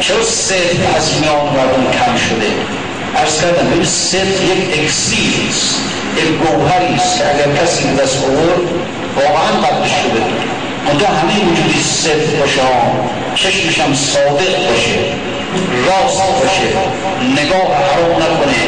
[0.00, 2.50] چرا صدق از میان مردم کم شده؟
[3.16, 5.74] ارز کردم ببین صدق یک اکسیر است.
[6.16, 8.66] یک گوهری است که اگر کسی به دست آورد
[9.16, 10.22] واقعا قدرش شده.
[10.86, 12.60] منتها همه وجودی صدق باشه
[13.34, 14.98] چشمش هم صادق باشه.
[15.86, 16.68] راست باشه.
[17.32, 18.60] نگاه حرام نکنه.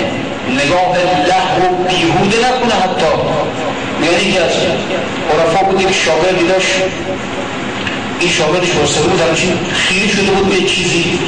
[0.65, 0.97] نگاه
[1.29, 3.13] لحو بیهوده نکنه حتی.
[4.05, 4.53] یعنی که از
[5.33, 6.75] عرفا بود یک شاگردی داشت
[8.21, 11.19] این شاگردش واسه بود همچین خیلی شده بود به چیزی.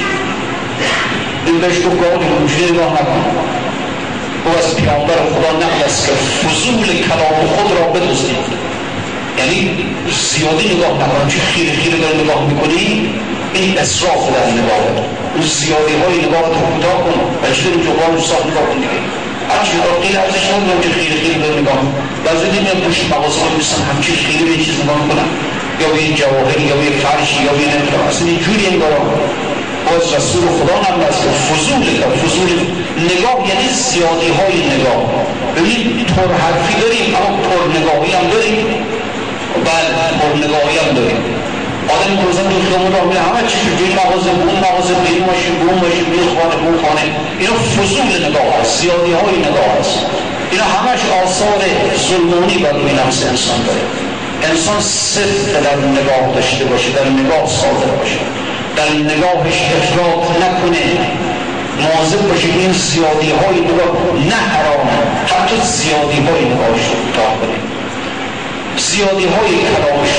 [1.47, 3.25] این بهش گفت گاه اونجوری نگاه نکن.
[4.45, 8.37] او از پیامبر خدا نقل است که فضول کلام خود را بدوزید
[9.39, 9.71] یعنی
[10.31, 11.29] زیادی نگاه نکن.
[11.29, 13.11] چه خیلی خیلی داره نگاه می‌کنی؟
[13.55, 14.83] این اصراف در نگاه
[15.35, 17.19] اون زیادی های نگاه تو کوتاه کن.
[17.43, 19.01] و چه داری جوان صاف نگاه کن دیگه.
[19.51, 21.81] هرچی نگاه خیلی ارزش ندارم که خیلی خیلی داره نگاه
[22.27, 25.29] بعضی نمیان پشت مغازه ها میستن همچین خیلی به چیز نگاه کنن
[25.81, 28.05] یا به این جواهری یا به فرشی یا به نمی‌دونم.
[28.11, 28.95] اصلا اینجوری انگار
[29.87, 31.85] باز رسول خدا هم که فضول
[32.21, 32.51] فضول.
[33.13, 35.03] نگاه یعنی زیادی های نگاه.
[35.57, 38.59] ببینید پر حرفی داریم اما پر نگاهی هم داریم.
[39.69, 39.89] بله
[40.21, 41.40] پر نگاهی هم داریم.
[41.95, 45.79] آدم روزن تو خیامون راه همه چیز این مغازه اون مغازه این ماشین به اون
[45.85, 47.05] ماشین به خانه به خانه.
[47.41, 49.99] اینا فضول نگاه هست زیادی های نگاه هست.
[50.53, 51.61] اینا همش آثار
[52.09, 53.83] ظلمونی بر روی نفس انسان داره.
[54.51, 54.81] انسان
[55.13, 58.21] صدق در نگاه داشته باشه در نگاه صادق باشه.
[58.77, 60.85] در نگاهش افراط نکنه.
[61.83, 63.95] مواظب باشه این زیادی های نگاه
[64.31, 64.89] نه حرام
[65.33, 67.57] حتی زیادی های نگاهش رو کوتاه کنه.
[68.77, 70.10] زیادی های کلامش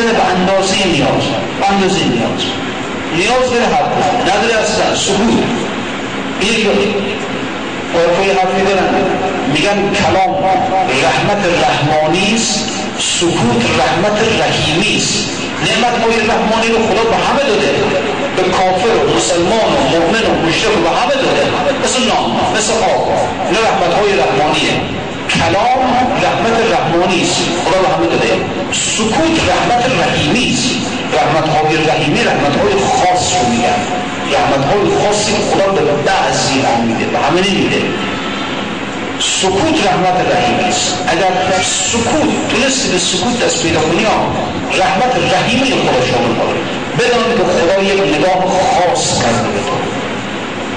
[0.00, 1.24] می‌زنه به اندازه نیاز.
[1.60, 2.42] به اندازه نیاز.
[3.16, 3.92] نیاز داره حرف
[4.22, 5.42] نداره اصلا سکوت
[6.42, 6.66] یک
[7.94, 8.88] عرفای حرفی دارن
[9.54, 10.34] میگن کلام
[11.04, 15.30] رحمت رحمانی است سکوت رحمت رحیمی است.
[15.66, 17.70] نعمت های رحمانی رو خدا به همه داده.
[18.36, 21.44] به کافر و مسلمان و مؤمن و مشرک به همه داده.
[21.84, 23.12] مثل نام مثل آب.
[23.52, 24.74] نه رحمت های رحمانیه.
[25.38, 25.80] کلام
[26.22, 27.40] رحمت رحمانی است.
[27.64, 28.32] خدا به همه داده.
[28.72, 30.70] سکوت رحمت رحیمی است.
[31.18, 33.80] رحمت های رحیمی رحمت های خاص رو میگن.
[34.34, 37.82] رحمت های خاصی خدا به بعضی هم میده به همه نمیده.
[39.20, 41.04] سکوت رحمت رحیمی است.
[41.08, 41.32] اگر
[41.62, 44.06] سکوت تونستی به سکوت دست پیدا کنی
[44.80, 46.58] رحمت رحیمی خدا شامل کنه
[46.98, 49.97] بدان که خدا یک نگاه خاص کرده به تو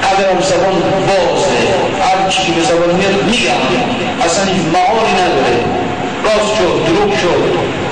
[0.09, 0.75] هم زبان
[1.07, 1.61] بازه
[2.05, 3.61] هر چی که به زبان میاد میگم.
[4.25, 5.55] اصلا این معالی نداره.
[6.23, 7.43] راست شد دروغ شد.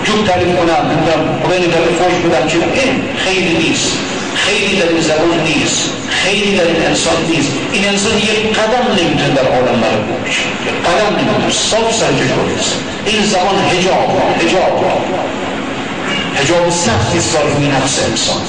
[0.03, 2.93] جوب تعریف کنم نمی‌دونم بین دفعه فوش بدم چه این
[3.25, 3.91] خیلی نیست.
[4.35, 5.89] خیلی در این زبان نیست.
[6.09, 7.51] خیلی در این انسان نیست.
[7.73, 9.81] این انسان یک قدم نمی‌تونه در عالم
[10.25, 11.51] بشه یک قدم نمی‌تونه.
[11.51, 12.75] صاف سرجش است.
[13.05, 14.09] این زبان هجاب
[14.41, 14.85] هجاب
[16.39, 18.41] هجاب سختی سال روی نفس انسان.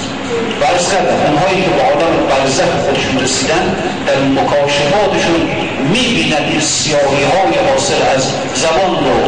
[0.92, 3.64] کردن اونهایی که به عالم برزخ خودشون رسیدن
[4.06, 5.40] در مکاشفاتشون
[5.92, 8.22] می‌بینن این سیاهی های حاصل از
[8.54, 9.18] زبان رو.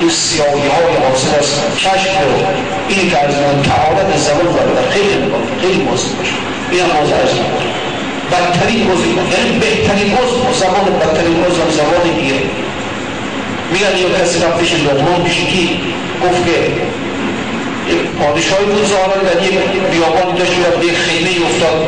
[0.00, 1.48] این سیاهی های حاصل از
[1.84, 2.46] کشف رو.
[2.88, 6.36] اینی که از من تعالت زبان رو خیلی نگاه خیلی موضوع باشه.
[6.70, 7.32] این هم موضوع از
[8.32, 12.40] بدترین موضوع یعنی بهترین موضوع زبان بدترین موضوع زبان دیگه
[13.72, 15.38] میگن یه کسی رفت پیش لغمان پیش
[16.22, 16.56] گفت که
[18.20, 19.58] پادشاهی بود ظاهرا در یک
[19.92, 21.78] بیابانی داشت و یک خیمه افتاد.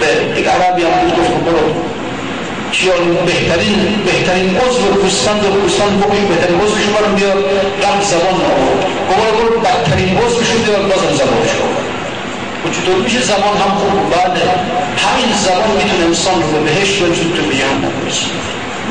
[0.00, 1.66] به یک عربی هم بود گفت برو.
[2.72, 7.38] چیان بهترین بهترین عضو پوستند و پوستند بکش بهترین عضو شما رو بیار.
[7.82, 11.86] رفت زبان آورد گفت برو بدترین عضو شو بیار بازم زبانش آورد
[12.64, 14.36] و چطور میشه زبان هم خوب؟ بعد
[15.04, 17.54] همین زبان می‌تونه انسان رو به بهشت و تو به
[18.08, 18.30] اسم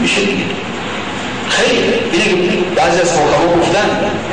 [0.02, 0.46] میشه دیگه.
[1.50, 1.94] خیلی.
[2.12, 2.36] اینه که
[2.76, 3.88] بعضی از حکما گفتن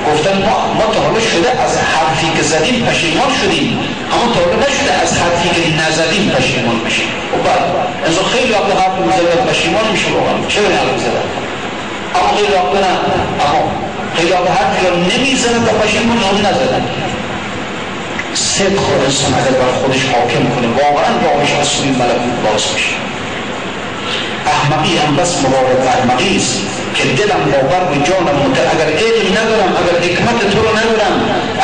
[0.08, 3.78] گفتن ما, ما تا حالا شده از حرفی که زدیم پشیمان شدیم.
[4.12, 7.10] اما تا حالا نشده از حرفی که نزدیم پشیمان بشیم.
[7.32, 7.62] و خب بعد
[8.06, 10.34] از خیلی وقت حرف می‌زدن پشیمان میشه واقعا.
[10.48, 11.26] چه به حرف زدن
[12.16, 12.94] اما خیلی وقت نه.
[13.44, 13.62] اما
[14.16, 16.84] خیلی وقت حرفی رو نمی‌زدن و پشیمان هم نزدن
[18.34, 20.68] صدق انسان اگر بر خودش حاکم کنه.
[20.82, 23.11] واقعا راهش از سوی ملکوت باز میشه.
[24.46, 26.60] احمقی هم بس مبارد احمقی است
[26.94, 31.14] که دلم باور به جانم مده اگر علم ندارم اگر حکمت تو رو ندارم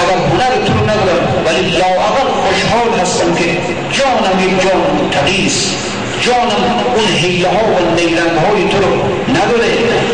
[0.01, 3.45] اگر هنر تو رو ندارم ولی لااقل خوشحال هستم که
[3.93, 5.77] جانم یک جان متقی است
[6.21, 6.63] جانم
[6.97, 8.93] اون حیله ها و نیرنگ های تو رو
[9.29, 9.73] نداره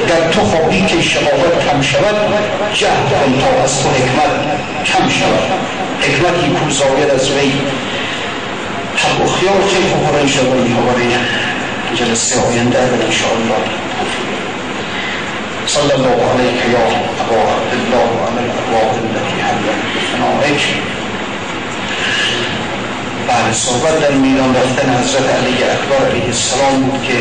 [0.09, 2.17] در تو خواهی که شقاوت کم شود
[2.75, 4.33] جهد کن تا از تو حکمت
[4.85, 5.45] کم شود
[6.01, 7.53] حکمتی کو زاید از وی
[8.97, 11.44] حق و خیال خیلی خوبه شد و
[11.95, 13.63] جلسه آینده اگر انشاءالله
[15.67, 16.87] صلى الله عليك يا
[17.23, 20.63] أبا عبد الله وعلى الأبواب التي حلت بفنائك
[23.29, 27.19] بعد صحبت در میدان رفتن حضرت علی اکبر علیه السلام بود که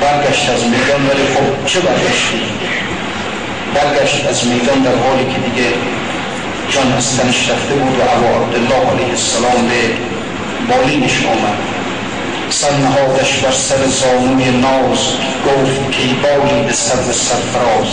[0.00, 2.42] برگشت از میدان ولی خب چه برگشتی؟
[3.74, 5.68] برگشت از میدان در حالی که دیگه
[6.70, 11.75] جان از تنش رفته بود و ابا عبدالله علیه السلام به بالینش آمد.
[12.60, 14.98] سر نهادش بر سر زانوی ناز
[15.46, 17.88] گفت که بالی به سر سرفراز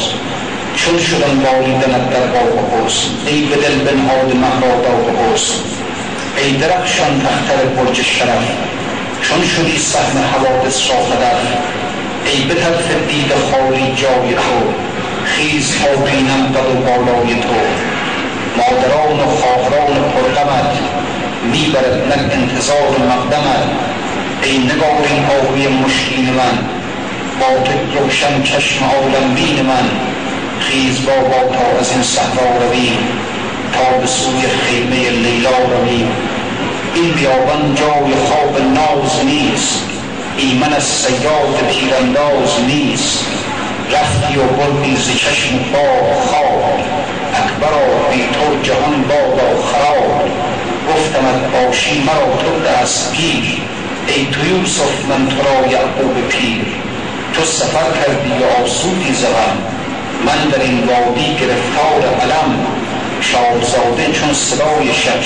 [0.75, 5.59] چون شدن بالیدنت در باغ حسن ای به دل بنهاد مهرا داد حسن
[6.37, 8.47] ای درخشان تختر برج شرف
[9.21, 11.41] چون شدی سهم حوادث را هدف
[12.25, 14.73] ای به طرف دید خالی جای تو
[15.25, 17.55] خیز تا بینم بد و بالای تو.
[18.57, 20.77] مادران و خواهران پرغمت
[21.51, 23.93] می‌برد من انتظار مقدمت.
[24.43, 26.57] ای نگارین آهوی مشکین من
[27.39, 27.47] با
[27.99, 29.89] روشن چشم عالم بین من
[30.59, 32.97] خیز بابا تا از این صحرا رویم
[33.73, 36.11] تا به سوی خیمه لیلا رویم.
[36.95, 39.81] این بیابان جای خواب ناز نیست
[40.37, 43.25] ایمن از سیاد تیرانداز نیست.
[43.91, 46.79] رفتی و بردی ز چشم باغ خواب
[47.33, 50.29] اکبرا بی تو جهان بادا خراب.
[50.89, 53.72] گفتمت باشی مرا تو دست گیر
[54.07, 56.65] ای تو یوسف من تو را یعقوب پیر
[57.33, 59.57] تو سفر کردی و آسودی زغم
[60.25, 62.67] من در این وادی گرفتار علم
[63.21, 65.19] شاهزاده چون صدای شب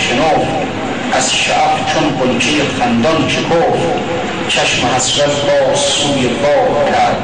[1.14, 2.50] از شعف چون قنچه
[2.80, 4.08] خندان شکفت
[4.50, 7.18] چشم حسرت باز سوی باغ کرد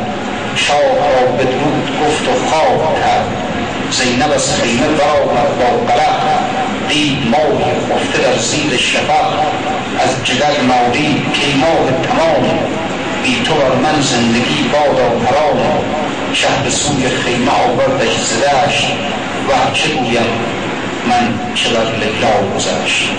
[0.55, 3.25] شاه را بدرود گفت و خواب کرد.
[3.91, 9.33] زینب از خیمه برآمد با قلق دید ماهی خفته در زیر شفق
[9.99, 12.59] از جگر نادید که ماه تمام
[13.23, 15.59] بی تو بر من زندگی بادا حرام
[16.33, 18.87] شه به سوی خیمه آوردش زدش
[19.49, 20.31] و چه گویم
[21.09, 23.09] من چه بر لیلا گذشت؟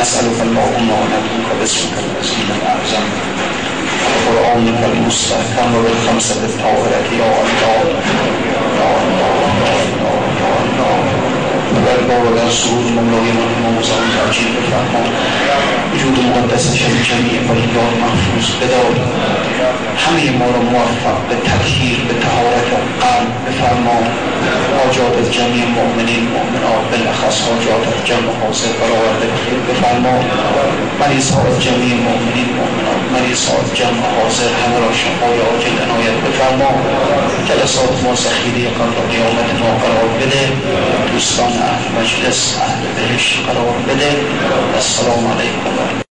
[0.00, 3.06] نسألك اللهم ونبوك باسمك العظيم الأعظم
[4.26, 7.82] وقرآنك المستحكم وبالخمسة الطاهرة يا الله.
[8.02, 9.82] يا الله يا الله
[10.40, 11.22] يا الله
[11.92, 15.02] در بار در سرود مولای من امام زمان ترجیح بفرما
[15.92, 18.94] وجود مقدسش از جمعی ولیان محفوظ بدار
[20.04, 22.68] همه ما را موفق به تطهیر به تهارت
[23.02, 23.98] قلب بفرما
[24.78, 29.26] حاجات از جمعی مؤمنین مؤمنات بالاخص حاجات از جمع حاضر برآورده
[29.68, 30.14] بفرما
[31.00, 35.76] مریض ها از جمعی مؤمنین مؤمنات مریض ها از جمع حاضر همه را شفای عاجل
[35.84, 36.70] عنایت بفرما
[37.48, 40.42] جلسات ما ذخیره قبل قیامت ما قرار بده.
[41.12, 41.52] دوستان
[41.98, 44.12] مجلس اهل بهش قرار بده.
[44.74, 46.11] السلام علیکم.